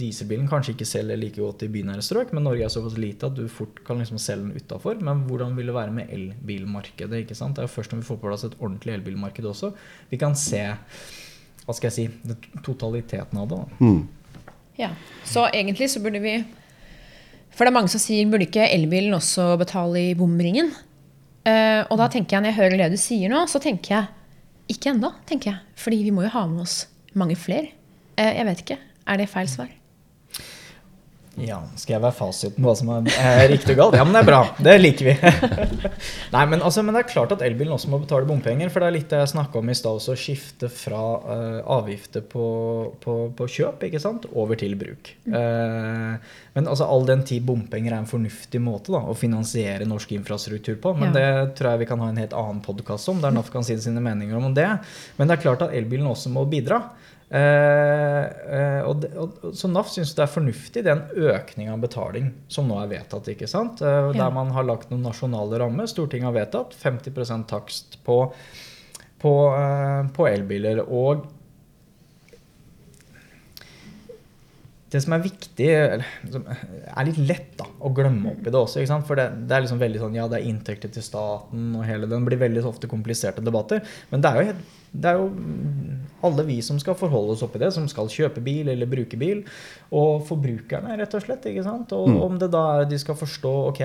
dieselbilen 0.00 0.48
kanskje 0.48 0.72
ikke 0.74 0.88
selger 0.88 1.20
like 1.20 1.36
godt 1.36 1.66
i 1.66 1.70
bynære 1.72 2.04
strøk, 2.04 2.32
men 2.32 2.46
Norge 2.48 2.64
er 2.64 2.72
såpass 2.72 2.96
lite 3.00 3.28
at 3.28 3.36
du 3.36 3.44
fort 3.52 3.82
kan 3.84 4.00
liksom 4.00 4.20
selge 4.22 4.48
den 4.48 4.56
utafor. 4.56 4.96
Men 5.04 5.26
hvordan 5.28 5.54
vil 5.58 5.68
det 5.68 5.76
være 5.76 5.94
med 5.94 6.12
elbilmarkedet? 6.16 7.24
ikke 7.24 7.36
sant? 7.36 7.56
Det 7.56 7.66
er 7.66 7.68
jo 7.68 7.74
først 7.76 7.92
når 7.92 8.00
vi 8.02 8.08
får 8.08 8.20
på 8.22 8.30
plass 8.30 8.48
et 8.48 8.56
ordentlig 8.58 8.96
elbilmarked 8.96 9.50
også, 9.52 9.72
vi 10.08 10.20
kan 10.20 10.36
se 10.38 10.64
hva 11.68 11.76
skal 11.76 11.90
jeg 11.90 11.96
si, 11.98 12.36
totaliteten 12.64 13.38
av 13.42 13.48
det. 13.50 13.58
da. 13.60 13.88
Ja. 14.78 14.92
Så 15.28 15.44
egentlig 15.52 15.90
så 15.92 16.00
burde 16.00 16.22
vi 16.22 16.38
For 17.52 17.66
det 17.66 17.72
er 17.72 17.74
mange 17.74 17.90
som 17.90 18.00
sier 18.00 18.28
burde 18.30 18.46
ikke 18.46 18.70
elbilen 18.70 19.12
også 19.16 19.56
betale 19.60 20.12
i 20.12 20.14
bomringen? 20.16 20.70
Uh, 21.44 21.82
og 21.90 21.98
da 21.98 22.06
tenker 22.12 22.36
jeg, 22.36 22.44
når 22.44 22.52
jeg 22.52 22.58
hører 22.58 22.80
det 22.80 22.88
du 22.92 23.00
sier 23.00 23.32
nå, 23.32 23.42
så 23.50 23.60
tenker 23.60 23.94
jeg 23.94 24.17
ikke 24.68 24.92
enda, 24.92 25.12
tenker 25.28 25.52
jeg. 25.52 25.60
Fordi 25.78 26.02
vi 26.04 26.12
må 26.14 26.26
jo 26.26 26.32
ha 26.34 26.44
med 26.50 26.64
oss 26.66 26.82
mange 27.18 27.36
flere. 27.38 27.72
Eh, 28.18 28.34
jeg 28.36 28.46
vet 28.48 28.64
ikke. 28.64 28.78
Er 29.08 29.20
det 29.20 29.28
feil 29.32 29.48
svar? 29.50 29.70
Ja, 31.44 31.58
skal 31.78 31.96
jeg 31.96 32.02
være 32.02 32.16
fasiten 32.16 32.62
på 32.62 32.68
hva 32.68 32.74
som 32.78 32.90
er, 32.94 33.44
riktig 33.50 33.74
og 33.76 33.80
galt? 33.82 33.96
Ja, 33.98 34.04
men 34.06 34.16
det 34.16 34.22
er 34.24 34.28
bra. 34.28 34.40
Det 34.64 34.74
liker 34.80 35.08
vi. 35.10 35.14
Nei, 36.34 36.44
men, 36.50 36.62
altså, 36.64 36.82
men 36.82 36.96
det 36.96 37.04
er 37.04 37.10
klart 37.12 37.34
at 37.36 37.44
elbilen 37.46 37.74
også 37.76 37.90
må 37.92 38.00
betale 38.02 38.28
bompenger. 38.28 38.72
For 38.72 38.82
det 38.82 38.88
er 38.88 38.96
litt 38.96 39.08
det 39.12 39.20
jeg 39.22 39.32
snakka 39.34 39.60
om 39.60 39.70
i 39.70 39.76
stad 39.78 40.00
også, 40.00 40.16
å 40.16 40.20
skifte 40.20 40.70
fra 40.72 41.02
uh, 41.22 41.60
avgifter 41.78 42.24
på, 42.26 42.48
på, 43.02 43.16
på 43.38 43.48
kjøp 43.58 43.86
ikke 43.88 44.02
sant, 44.02 44.28
over 44.34 44.58
til 44.60 44.74
bruk. 44.80 45.12
Uh, 45.28 46.18
men 46.58 46.66
altså, 46.66 46.88
all 46.90 47.06
den 47.08 47.22
tid 47.28 47.44
bompenger 47.46 47.94
er 47.94 48.02
en 48.02 48.10
fornuftig 48.10 48.60
måte 48.64 48.94
da, 48.94 49.04
å 49.06 49.16
finansiere 49.18 49.86
norsk 49.88 50.16
infrastruktur 50.18 50.78
på. 50.82 50.94
Men 50.98 51.12
Ja. 51.12 51.18
det 51.18 51.58
tror 51.58 51.72
jeg 51.72 51.84
vi 51.84 51.90
kan 51.92 52.02
ha 52.02 52.08
en 52.10 52.18
helt 52.20 52.34
annen 52.36 52.62
podkast 52.64 53.08
om, 53.12 53.22
der 53.22 53.34
NAF 53.34 53.52
kan 53.54 53.66
si 53.66 53.76
sine 53.78 54.02
meninger 54.02 54.36
om 54.38 54.50
det. 54.56 54.68
Men 55.16 55.28
det 55.30 55.38
er 55.38 55.44
klart 55.46 55.62
at 55.66 55.76
elbilen 55.76 56.10
også 56.10 56.32
må 56.34 56.44
bidra. 56.50 56.82
Eh, 57.28 58.24
eh, 58.56 58.82
og 58.88 59.02
det, 59.02 59.10
og, 59.20 59.34
så 59.52 59.68
NAF 59.68 59.90
syns 59.92 60.14
det 60.16 60.22
er 60.24 60.30
fornuftig 60.32 60.82
den 60.86 61.02
økninga 61.12 61.74
av 61.74 61.82
betaling 61.84 62.30
som 62.48 62.70
nå 62.70 62.78
er 62.80 62.92
vedtatt. 62.94 63.28
ikke 63.34 63.48
sant? 63.50 63.82
Eh, 63.82 64.12
Ja. 64.14 64.24
Der 64.24 64.30
man 64.34 64.50
har 64.56 64.64
lagt 64.64 64.90
noen 64.90 65.04
nasjonale 65.04 65.60
rammer. 65.60 65.86
Stortinget 65.90 66.30
har 66.30 66.38
vedtatt 66.38 66.72
50% 66.78 67.46
takst 67.50 67.98
på, 68.04 68.20
på, 69.20 69.34
på 70.16 70.28
elbiler. 70.30 70.80
Og 70.88 71.26
det 74.88 75.02
som 75.04 75.12
er 75.12 75.20
viktig, 75.20 75.68
eller, 75.68 76.06
som 76.32 76.46
er 76.48 77.08
litt 77.10 77.18
lett 77.28 77.50
da, 77.60 77.66
å 77.84 77.90
glemme 77.92 78.32
oppi 78.32 78.48
det 78.48 78.56
også. 78.56 78.86
For 79.04 79.20
det, 79.20 79.26
det 79.44 79.56
er 79.58 79.66
liksom 79.66 79.82
veldig 79.82 80.00
sånn, 80.00 80.16
ja, 80.16 80.24
det 80.32 80.38
er 80.40 80.48
inntekter 80.48 80.92
til 80.94 81.04
staten 81.04 81.74
og 81.76 81.84
hele 81.84 82.08
den 82.08 82.24
blir 82.24 82.40
veldig 82.40 82.64
ofte 82.70 82.88
kompliserte 82.88 83.44
debatter. 83.44 83.84
Men 84.08 84.24
det 84.24 84.30
er 84.30 84.40
jo, 84.40 84.46
helt- 84.52 84.76
det 84.92 85.10
er 85.12 85.18
jo 85.20 85.30
alle 86.26 86.42
vi 86.48 86.56
som 86.66 86.78
skal 86.82 86.96
forholde 86.98 87.36
oss 87.36 87.44
oppi 87.46 87.60
det, 87.62 87.68
som 87.72 87.84
skal 87.90 88.08
kjøpe 88.10 88.40
bil 88.42 88.68
eller 88.72 88.88
bruke 88.90 89.16
bil. 89.20 89.44
Og 89.94 90.24
forbrukerne, 90.26 90.96
rett 90.98 91.14
og 91.14 91.22
slett. 91.22 91.46
ikke 91.46 91.62
sant? 91.64 91.92
Og 91.94 92.08
om 92.24 92.38
det 92.40 92.50
da 92.52 92.80
er 92.80 92.88
de 92.90 92.98
skal 92.98 93.14
forstå 93.16 93.52
ok, 93.70 93.82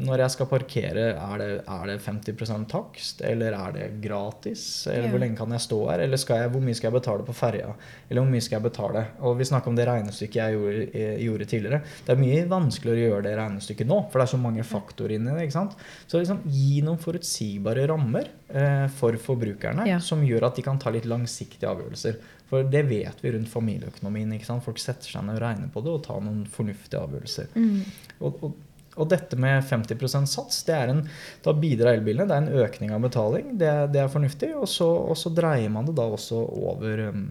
når 0.00 0.18
jeg 0.24 0.30
skal 0.34 0.46
parkere, 0.50 1.04
er 1.14 1.38
det, 1.38 1.48
er 1.68 1.86
det 1.86 1.96
50% 2.02 2.66
takst? 2.72 3.20
Eller 3.22 3.52
er 3.54 3.72
det 3.76 3.86
gratis? 4.02 4.86
Eller 4.90 5.04
Ja. 5.06 5.10
hvor 5.12 5.20
lenge 5.22 5.36
kan 5.36 5.50
jeg 5.54 5.60
stå 5.60 5.78
her? 5.90 6.00
Eller 6.00 6.16
skal 6.16 6.40
jeg, 6.42 6.50
hvor 6.50 6.60
mye 6.64 6.74
skal 6.74 6.90
jeg 6.90 7.00
betale 7.00 7.24
på 7.28 7.34
ferja? 7.36 7.74
Eller 8.10 8.22
hvor 8.22 8.30
mye 8.32 8.40
skal 8.42 8.60
jeg 8.60 8.66
betale? 8.72 9.06
Og 9.20 9.38
vi 9.38 9.44
snakka 9.44 9.68
om 9.68 9.76
det 9.76 9.86
regnestykket 9.86 10.40
jeg 10.40 10.56
gjorde, 10.56 10.90
jeg 10.94 11.20
gjorde 11.28 11.44
tidligere. 11.54 11.82
Det 12.06 12.16
er 12.16 12.20
mye 12.24 12.48
vanskeligere 12.48 12.98
å 12.98 13.10
gjøre 13.14 13.22
det 13.28 13.36
regnestykket 13.38 13.86
nå, 13.86 14.00
for 14.10 14.18
det 14.18 14.26
er 14.26 14.34
så 14.36 14.42
mange 14.42 14.64
faktorer 14.66 15.14
inni 15.16 15.30
det. 15.36 15.42
ikke 15.46 15.52
sant? 15.60 15.76
Så 16.08 16.18
liksom 16.18 16.42
gi 16.48 16.80
noen 16.82 16.98
forutsigbare 16.98 17.86
rammer 17.88 18.26
eh, 18.50 18.88
for 18.88 19.12
forbrukerne 19.20 19.86
Ja. 19.86 19.98
som 20.00 20.24
gjør 20.30 20.48
at 20.48 20.58
de 20.58 20.64
kan 20.66 20.80
ta 20.80 20.92
litt 20.94 21.08
langsiktige 21.10 21.68
avgjørelser. 21.70 22.18
For 22.50 22.66
det 22.66 22.82
vet 22.88 23.22
vi 23.22 23.32
rundt 23.34 23.50
familieøkonomien. 23.52 24.34
Folk 24.64 24.80
setter 24.82 25.12
seg 25.12 25.26
ned 25.26 25.38
og 25.38 25.44
regner 25.44 25.70
på 25.70 25.84
det 25.84 25.92
og 25.94 26.02
tar 26.06 26.20
noen 26.24 26.42
fornuftige 26.50 27.02
avgjørelser. 27.04 27.52
Mm. 27.54 28.18
Og, 28.26 28.44
og, 28.46 28.58
og 28.96 29.10
dette 29.12 29.38
med 29.40 29.62
50% 29.68 30.30
sats, 30.30 30.64
det 30.66 30.74
er 30.76 30.92
en, 30.92 31.04
da 31.44 31.54
bidrar 31.54 31.98
elbilene. 31.98 32.26
Det 32.26 32.36
er 32.36 32.46
en 32.46 32.66
økning 32.66 32.94
av 32.96 33.06
betaling. 33.06 33.54
Det, 33.60 33.72
det 33.94 34.02
er 34.02 34.12
fornuftig. 34.12 34.50
Og 34.58 34.66
så, 34.70 34.88
og 34.88 35.18
så 35.18 35.32
dreier 35.34 35.70
man 35.72 35.86
det 35.86 35.94
da 35.98 36.08
også 36.10 36.42
over, 36.64 37.06
um, 37.14 37.28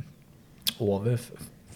over 0.86 1.20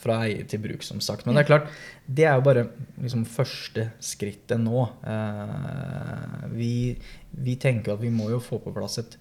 fra 0.03 0.19
eie 0.27 0.43
til 0.49 0.61
bruk, 0.63 0.83
som 0.83 1.01
sagt. 1.03 1.25
Men 1.25 1.37
det 1.37 1.43
er 1.43 1.49
klart, 1.51 1.69
det 2.05 2.27
er 2.27 2.37
jo 2.37 2.45
bare 2.45 2.65
liksom 3.01 3.25
første 3.29 3.89
skrittet 4.03 4.59
nå. 4.61 4.85
Eh, 5.07 6.47
vi, 6.55 6.73
vi 7.43 7.55
tenker 7.61 7.95
at 7.95 8.03
vi 8.03 8.11
må 8.13 8.29
jo 8.33 8.41
få 8.43 8.59
på 8.63 8.73
plass 8.75 8.99
et 9.01 9.17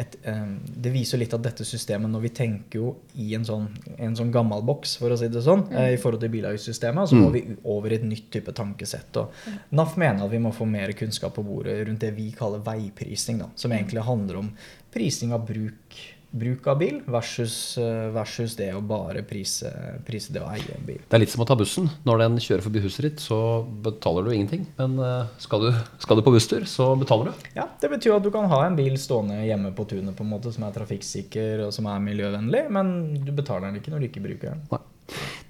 et, 0.00 0.16
eh, 0.24 0.44
det 0.64 0.92
viser 0.94 1.20
litt 1.20 1.34
av 1.36 1.42
dette 1.44 1.64
systemet 1.66 2.08
når 2.10 2.22
vi 2.24 2.32
tenker 2.36 2.80
jo 2.80 2.92
i 3.20 3.34
en 3.36 3.44
sånn, 3.44 3.66
en 4.00 4.16
sånn 4.16 4.32
gammel 4.32 4.62
boks, 4.66 4.96
for 5.00 5.12
å 5.12 5.18
si 5.20 5.28
det 5.28 5.42
sånn, 5.44 5.66
eh, 5.72 5.92
i 5.94 5.98
forhold 6.00 6.22
til 6.24 6.32
bilavgiftssystemet. 6.32 7.10
Så 7.10 7.18
må 7.20 7.30
vi 7.34 7.42
over 7.68 7.92
i 7.92 7.98
et 7.98 8.06
nytt 8.06 8.30
type 8.32 8.54
tankesett. 8.56 9.20
Og 9.20 9.28
NAF 9.76 9.98
mener 10.00 10.24
at 10.24 10.32
vi 10.32 10.40
må 10.42 10.54
få 10.56 10.68
mer 10.68 10.94
kunnskap 10.96 11.34
på 11.36 11.44
bordet 11.44 11.76
rundt 11.86 12.00
det 12.00 12.14
vi 12.16 12.30
kaller 12.32 12.64
veiprising, 12.64 13.42
da, 13.42 13.50
som 13.54 13.74
egentlig 13.76 14.06
handler 14.06 14.40
om 14.40 14.50
prising 14.94 15.34
av 15.36 15.46
bruk, 15.46 16.00
bruk 16.30 16.66
av 16.70 16.78
bil 16.78 17.00
versus, 17.10 17.78
eh, 17.78 18.08
versus 18.14 18.54
det 18.58 18.68
å 18.74 18.82
bare 18.86 19.22
prise, 19.26 19.70
prise 20.06 20.32
det 20.32 20.42
å 20.42 20.50
eie 20.52 20.76
en 20.76 20.86
bil. 20.86 21.00
Det 21.02 21.16
er 21.16 21.24
litt 21.24 21.32
som 21.32 21.42
å 21.42 21.46
ta 21.48 21.56
bussen. 21.58 21.88
Når 22.06 22.22
den 22.22 22.38
kjører 22.38 22.62
forbi 22.62 22.82
huset 22.84 23.06
ditt, 23.08 23.22
så 23.24 23.40
betaler 23.82 24.28
du 24.28 24.30
ingenting. 24.34 24.66
Men 24.78 24.98
eh, 24.98 25.32
skal 25.42 25.66
du, 25.66 25.70
skal 25.98 26.20
du 26.20 26.24
på 26.26 26.34
busstur, 26.34 26.66
så 26.70 26.92
betaler 27.00 27.30
du. 27.30 27.48
Ja, 27.56 27.66
Det 27.80 27.90
betyr 27.90 28.16
at 28.16 28.26
du 28.26 28.30
kan 28.30 28.48
ha 28.50 28.62
en 28.66 28.78
bil 28.78 28.94
stående 29.00 29.40
hjemme 29.46 29.74
på 29.74 29.88
tunet 29.90 30.14
på 30.16 30.26
en 30.26 30.32
måte 30.32 30.52
som 30.54 30.68
er 30.68 30.76
trafikksikker 30.76 31.66
og 31.66 31.74
som 31.74 31.88
er 31.90 32.04
miljøvennlig, 32.04 32.66
men 32.70 32.94
du 33.24 33.32
betaler 33.32 33.68
den 33.68 33.80
ikke 33.82 33.94
når 33.94 34.04
du 34.04 34.10
ikke 34.10 34.26
bruker 34.28 34.54
den. 34.54 34.64
Nei. 34.70 34.84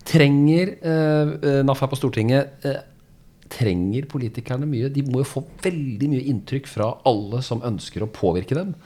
Trenger 0.09 0.73
eh, 0.81 1.35
eh, 1.51 1.61
NAF 1.66 1.85
her 1.85 1.90
på 1.93 1.99
Stortinget 1.99 2.64
eh, 2.64 2.81
Trenger 3.51 4.07
politikerne 4.11 4.66
mye? 4.69 4.88
De 4.95 5.03
må 5.05 5.25
jo 5.25 5.27
få 5.27 5.43
veldig 5.62 6.09
mye 6.12 6.27
inntrykk 6.31 6.69
fra 6.71 6.93
alle 7.09 7.40
som 7.43 7.62
ønsker 7.66 8.05
å 8.05 8.11
påvirke 8.14 8.55
dem. 8.55 8.77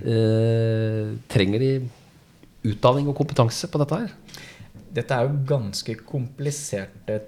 Eh, 0.00 1.12
trenger 1.30 1.62
de 1.62 1.70
utdanning 2.72 3.10
og 3.10 3.16
kompetanse 3.18 3.68
på 3.70 3.80
dette 3.82 4.00
her? 4.00 4.42
Dette 4.94 5.16
er 5.16 5.28
jo 5.28 5.38
ganske 5.48 5.96
kompliserte 6.06 7.20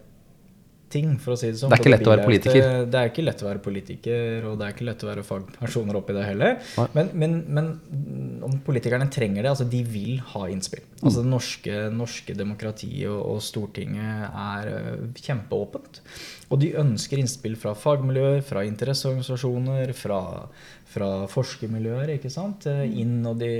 ting, 0.92 1.16
for 1.22 1.34
å 1.34 1.38
si 1.38 1.50
det 1.50 1.58
sånn. 1.60 1.72
Det 1.72 1.80
er 1.80 1.82
ikke 1.82 1.92
lett 1.92 2.06
å 2.06 2.12
være 2.12 2.26
politiker. 2.26 2.66
Det 2.86 3.00
er 3.00 3.10
ikke 3.10 3.24
lett 3.26 3.42
å 3.42 3.48
være 3.48 3.62
politiker, 3.64 4.46
og 4.50 4.58
det 4.60 4.66
er 4.66 4.76
ikke 4.76 4.86
lett 4.86 5.02
å 5.02 5.10
være 5.10 5.24
fagpersoner 5.26 5.98
oppi 5.98 6.16
det 6.16 6.26
heller. 6.28 6.60
Men, 6.94 7.10
men, 7.18 7.36
men 7.58 7.70
om 8.46 8.60
politikerne 8.66 9.08
trenger 9.12 9.42
det, 9.42 9.50
altså 9.52 9.66
de 9.70 9.82
vil 9.86 10.20
ha 10.32 10.46
innspill. 10.52 10.84
Altså 11.02 11.22
Det 11.22 11.30
norske, 11.30 11.74
norske 11.92 12.36
demokratiet 12.38 13.10
og, 13.10 13.20
og 13.34 13.42
Stortinget 13.44 14.30
er 14.30 14.70
øh, 14.72 15.04
kjempeåpent. 15.18 16.00
Og 16.54 16.60
de 16.62 16.70
ønsker 16.78 17.18
innspill 17.18 17.56
fra 17.58 17.74
fagmiljøer, 17.74 18.40
fra 18.46 18.62
interesseorganisasjoner, 18.68 19.90
fra, 19.98 20.20
fra 20.86 21.08
forskermiljøer. 21.30 22.14
ikke 22.14 22.30
sant? 22.30 22.68
Eh, 22.70 22.84
Inn, 23.02 23.18
og 23.26 23.40
de 23.42 23.50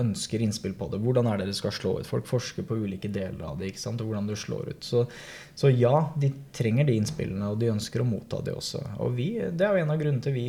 ønsker 0.00 0.44
innspill 0.44 0.76
på 0.78 0.88
det. 0.92 1.02
Hvordan 1.02 1.28
er 1.28 1.42
det 1.42 1.50
det 1.50 1.58
skal 1.58 1.74
slå 1.74 1.96
ut? 1.98 2.08
Folk 2.08 2.30
forsker 2.30 2.66
på 2.68 2.78
ulike 2.84 3.10
deler 3.12 3.42
av 3.50 3.58
det. 3.58 3.72
ikke 3.72 3.82
sant? 3.82 4.00
Og 4.00 4.12
hvordan 4.12 4.30
det 4.30 4.38
slår 4.38 4.70
ut. 4.70 4.86
Så, 4.86 5.04
så 5.58 5.72
ja, 5.74 5.96
de 6.14 6.30
trenger 6.54 6.86
de 6.88 6.96
innspillene, 7.00 7.50
og 7.50 7.58
de 7.60 7.72
ønsker 7.74 8.04
å 8.04 8.08
motta 8.08 8.40
det 8.44 8.54
også. 8.54 8.84
Og 9.02 9.16
vi, 9.18 9.32
det 9.42 9.66
er 9.66 9.76
jo 9.76 9.84
en 9.84 9.94
av 9.94 10.00
grunnene 10.00 10.22
til 10.22 10.38
vi, 10.38 10.48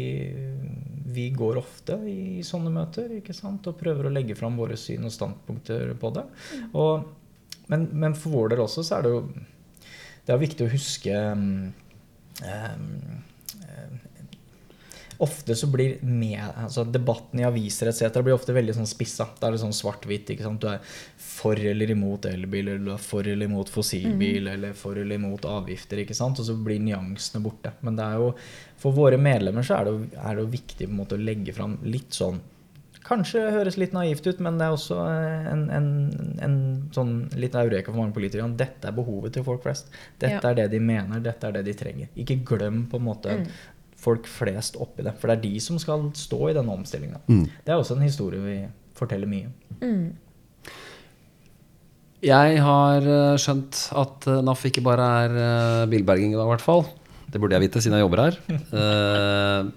vi 1.14 1.30
går 1.36 1.60
ofte 1.62 1.98
i 2.10 2.44
sånne 2.46 2.72
møter 2.74 3.12
ikke 3.20 3.36
sant? 3.36 3.68
og 3.70 3.80
prøver 3.80 4.10
å 4.10 4.14
legge 4.14 4.38
fram 4.40 4.58
våre 4.60 4.78
syn 4.80 5.08
og 5.08 5.14
standpunkter 5.14 5.94
på 6.00 6.14
det. 6.16 6.26
Og, 6.74 7.10
men, 7.72 7.88
men 7.94 8.18
for 8.18 8.36
vår 8.36 8.54
del 8.54 8.66
også 8.66 8.86
så 8.86 9.00
er 9.00 9.06
det 9.06 9.14
jo 9.14 9.26
det 10.24 10.32
er 10.32 10.40
viktig 10.40 10.66
å 10.66 10.72
huske 10.72 11.16
um, 11.36 11.72
Ofte 15.24 15.56
så 15.56 15.68
blir 15.72 15.98
med, 16.04 16.40
altså 16.66 16.84
debatten 16.90 17.40
i 17.40 17.46
aviser 17.48 17.90
etc. 17.92 18.20
blir 18.24 18.36
ofte 18.36 18.56
veldig 18.56 18.76
sånn 18.78 18.90
spissa. 18.90 19.28
Da 19.40 19.48
er 19.48 19.56
det 19.56 19.62
sånn 19.64 19.76
svart-hvitt. 19.76 20.34
Du 20.60 20.68
er 20.70 20.80
for 21.18 21.56
eller 21.60 21.92
imot 21.96 22.26
elbil, 22.30 22.68
eller 22.74 22.86
du 22.86 22.92
er 22.94 23.02
for 23.02 23.24
eller 23.28 23.48
imot 23.50 23.72
fossilbil, 23.72 24.48
eller 24.54 24.74
for 24.78 25.00
eller 25.00 25.16
imot 25.20 25.48
avgifter. 25.50 26.04
ikke 26.04 26.18
sant? 26.18 26.40
Og 26.44 26.48
så 26.50 26.56
blir 26.60 26.82
nyansene 26.84 27.42
borte. 27.44 27.72
Men 27.82 27.96
det 28.00 28.06
er 28.06 28.22
jo, 28.22 28.32
for 28.84 28.96
våre 28.96 29.18
medlemmer 29.22 29.64
så 29.66 29.80
er 29.80 29.88
det 29.90 29.94
jo, 29.96 30.08
er 30.20 30.36
det 30.36 30.44
jo 30.46 30.54
viktig 30.58 30.88
på 30.88 30.92
en 30.92 31.00
måte 31.04 31.16
å 31.20 31.24
legge 31.24 31.56
fram 31.56 31.78
litt 31.88 32.12
sånn 32.14 32.42
Kanskje 33.04 33.42
høres 33.52 33.76
litt 33.76 33.92
naivt 33.92 34.24
ut, 34.30 34.40
men 34.40 34.56
det 34.56 34.64
er 34.64 34.76
også 34.78 34.96
en, 35.52 35.64
en, 35.76 35.88
en 36.40 36.54
sånn 36.96 37.10
litt 37.36 37.52
eureka 37.60 37.92
for 37.92 38.00
mange 38.00 38.16
politikere. 38.16 38.46
at 38.48 38.56
Dette 38.62 38.88
er 38.88 38.96
behovet 38.96 39.34
til 39.36 39.44
folk 39.44 39.66
flest. 39.66 39.90
Dette 40.22 40.38
Ja. 40.40 40.52
er 40.54 40.56
det 40.62 40.70
de 40.72 40.80
mener, 40.80 41.20
dette 41.20 41.50
er 41.50 41.58
det 41.58 41.66
de 41.68 41.74
trenger. 41.82 42.08
Ikke 42.16 42.38
glem 42.48 42.86
på 42.88 43.02
en 43.02 43.08
måte 43.10 43.36
folk 44.04 44.28
flest 44.30 44.78
oppi 44.82 45.06
det. 45.06 45.16
For 45.20 45.32
det 45.32 45.38
er 45.38 45.46
de 45.48 45.64
som 45.64 45.80
skal 45.82 46.10
stå 46.18 46.42
i 46.50 46.56
denne 46.58 46.76
omstillinga. 46.76 47.24
Det 47.64 47.72
er 47.72 47.80
også 47.80 47.98
en 47.98 48.06
historie 48.06 48.44
vi 48.44 48.58
forteller 48.98 49.30
mye. 49.30 49.50
Jeg 52.24 52.60
har 52.64 53.04
eh, 53.04 53.38
skjønt 53.42 53.80
at 54.00 54.28
eh, 54.32 54.44
NAF 54.48 54.62
ikke 54.70 54.84
bare 54.86 55.08
er 55.26 55.34
eh, 55.44 55.88
bilberging 55.92 56.32
i 56.32 56.38
dag, 56.38 56.46
i 56.46 56.52
hvert 56.54 56.64
fall. 56.64 56.86
Det 57.28 57.42
burde 57.42 57.58
jeg 57.58 57.66
vite, 57.66 57.82
siden 57.84 57.98
jeg 57.98 58.06
jobber 58.06 58.22
her. 58.24 58.38
uh, 58.78 59.68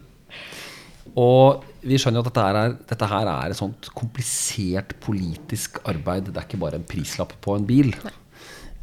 og 1.26 1.64
vi 1.86 1.98
skjønner 1.98 2.20
jo 2.20 2.26
at 2.26 2.28
dette 2.28 2.44
her, 2.44 2.58
er, 2.60 2.76
dette 2.92 3.08
her 3.10 3.30
er 3.32 3.54
et 3.54 3.58
sånt 3.58 3.88
komplisert 3.96 4.94
politisk 5.02 5.80
arbeid. 5.88 6.28
Det 6.28 6.38
er 6.38 6.46
ikke 6.46 6.60
bare 6.60 6.78
en 6.78 6.86
prislapp 6.86 7.34
på 7.42 7.56
en 7.56 7.66
bil. 7.66 7.90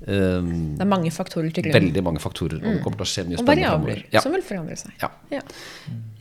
Eh, 0.03 0.41
Det 0.77 0.81
er 0.83 0.89
mange 0.89 1.11
faktorer 1.15 1.53
til 1.53 1.63
grunn. 1.63 1.73
veldig 1.79 2.03
mange 2.03 2.19
faktorer. 2.19 2.57
Og 2.59 2.73
det 2.73 2.81
kommer 2.83 2.97
til 2.99 3.05
å 3.05 3.11
skje 3.13 3.23
mye 3.29 3.39
Og 3.39 3.45
variabler. 3.47 4.03
Ja. 4.11 4.19
som 4.21 4.31
vil 4.33 4.41
forandre 4.43 4.75
seg. 4.77 4.91
Ja. 5.01 5.09
Ja. 5.31 5.41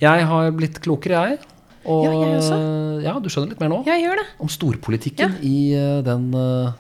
Jeg 0.01 0.27
har 0.27 0.51
blitt 0.53 0.79
klokere, 0.81 1.23
jeg. 1.31 1.39
Og, 1.85 2.05
Ja, 2.05 2.13
jeg 2.13 2.39
også. 2.39 3.03
ja, 3.03 3.19
du 3.19 3.29
skjønner 3.29 3.49
litt 3.51 3.61
mer 3.61 3.69
nå? 3.69 3.85
Jeg 3.85 4.05
gjør 4.05 4.17
det. 4.21 4.27
Om 4.39 4.49
storpolitikken 4.49 5.35
i 5.43 5.75
uh, 5.75 6.01
den 6.07 6.29
uh, 6.33 6.73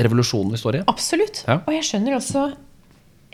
revolusjonen 0.00 0.50
vi 0.52 0.56
står 0.56 0.78
i. 0.80 0.84
Absolutt. 0.88 1.42
Ja. 1.46 1.58
Og 1.66 1.72
jeg 1.74 1.82
skjønner 1.84 2.16
også 2.16 2.46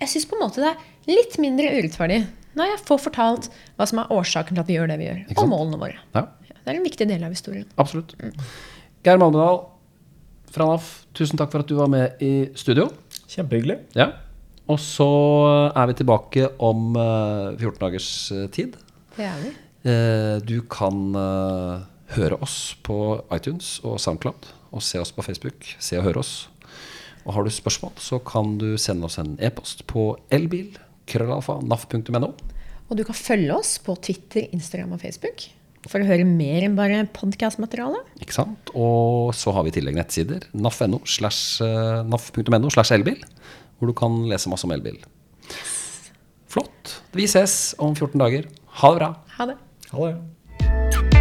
Jeg 0.00 0.08
syns 0.08 0.26
på 0.26 0.34
en 0.34 0.42
måte 0.48 0.56
det 0.64 0.72
er 0.72 1.14
litt 1.14 1.38
mindre 1.38 1.70
urettferdig 1.78 2.26
når 2.58 2.66
jeg 2.72 2.78
får 2.84 2.98
fortalt 3.04 3.46
hva 3.78 3.86
som 3.86 4.00
er 4.02 4.10
årsaken 4.10 4.56
til 4.56 4.60
at 4.60 4.66
vi 4.66 4.74
gjør 4.74 4.88
det 4.90 4.98
vi 4.98 5.06
gjør, 5.06 5.20
og 5.38 5.46
målene 5.48 5.78
våre. 5.78 5.94
Ja, 6.12 6.26
Det 6.50 6.66
er 6.74 6.76
en 6.76 6.84
viktig 6.84 7.06
del 7.08 7.22
av 7.24 7.30
historien. 7.30 7.64
absolutt. 7.78 8.12
Geir 9.04 9.16
Malmedal 9.18 9.62
fra 10.50 10.66
NAF, 10.66 11.06
tusen 11.14 11.38
takk 11.38 11.50
for 11.54 11.60
at 11.60 11.66
du 11.70 11.76
var 11.76 11.88
med 11.88 12.20
i 12.20 12.50
studio. 12.54 12.90
Kjempehyggelig. 13.32 13.78
Ja. 13.96 14.10
Og 14.70 14.78
så 14.80 15.06
er 15.74 15.88
vi 15.90 15.96
tilbake 15.98 16.46
om 16.62 16.92
eh, 16.96 17.56
14 17.58 17.78
dagers 17.82 18.08
eh, 18.34 18.46
tid. 18.54 18.76
Det 19.16 19.26
er 19.26 19.40
vi. 19.42 19.52
Eh, 19.90 20.36
Du 20.46 20.58
kan 20.70 21.00
eh, 21.18 21.82
høre 22.16 22.38
oss 22.44 22.74
på 22.84 22.96
iTunes 23.34 23.78
og 23.84 23.98
SoundCloud, 24.00 24.48
og 24.72 24.84
se 24.84 25.00
oss 25.02 25.12
på 25.12 25.24
Facebook. 25.26 25.66
Se 25.82 25.98
og 25.98 26.06
høre 26.10 26.22
oss. 26.22 26.34
Og 27.24 27.34
har 27.36 27.44
du 27.46 27.50
spørsmål, 27.54 27.92
så 28.02 28.18
kan 28.18 28.56
du 28.58 28.76
sende 28.80 29.06
oss 29.06 29.18
en 29.22 29.36
e-post 29.40 29.84
på 29.90 30.12
elbil.krøllalfa.naf.no. 30.34 30.88
Krøllalfa, 31.12 31.58
naf.no. 31.66 32.32
Og 32.90 32.98
du 32.98 33.02
kan 33.08 33.16
følge 33.16 33.54
oss 33.56 33.76
på 33.82 33.94
Twitter, 34.04 34.46
Instagram 34.54 34.94
og 34.96 35.00
Facebook 35.02 35.46
for 35.90 36.02
å 36.02 36.06
høre 36.06 36.26
mer 36.28 36.66
enn 36.66 36.76
bare 36.78 37.02
podkastmateriale. 37.16 38.02
Ikke 38.22 38.36
sant? 38.36 38.72
Og 38.78 39.32
så 39.36 39.54
har 39.54 39.66
vi 39.66 39.72
i 39.72 39.76
tillegg 39.78 39.98
nettsider. 39.98 40.46
naf.no 40.54 41.02
slash 41.08 41.62
eh, 41.64 42.02
naf.no 42.06 42.70
slash 42.72 42.94
elbil, 42.94 43.18
hvor 43.78 43.90
du 43.90 43.96
kan 43.98 44.22
lese 44.30 44.52
masse 44.52 44.68
om 44.68 44.74
elbil. 44.76 45.00
Flott. 46.52 46.98
Vi 47.16 47.26
ses 47.30 47.72
om 47.82 47.96
14 47.96 48.20
dager. 48.20 48.46
Ha 48.82 48.92
det 48.92 49.02
bra. 49.02 49.10
Ha 49.38 49.50
det. 49.50 49.58
Ha 49.92 50.12
det. 50.12 51.11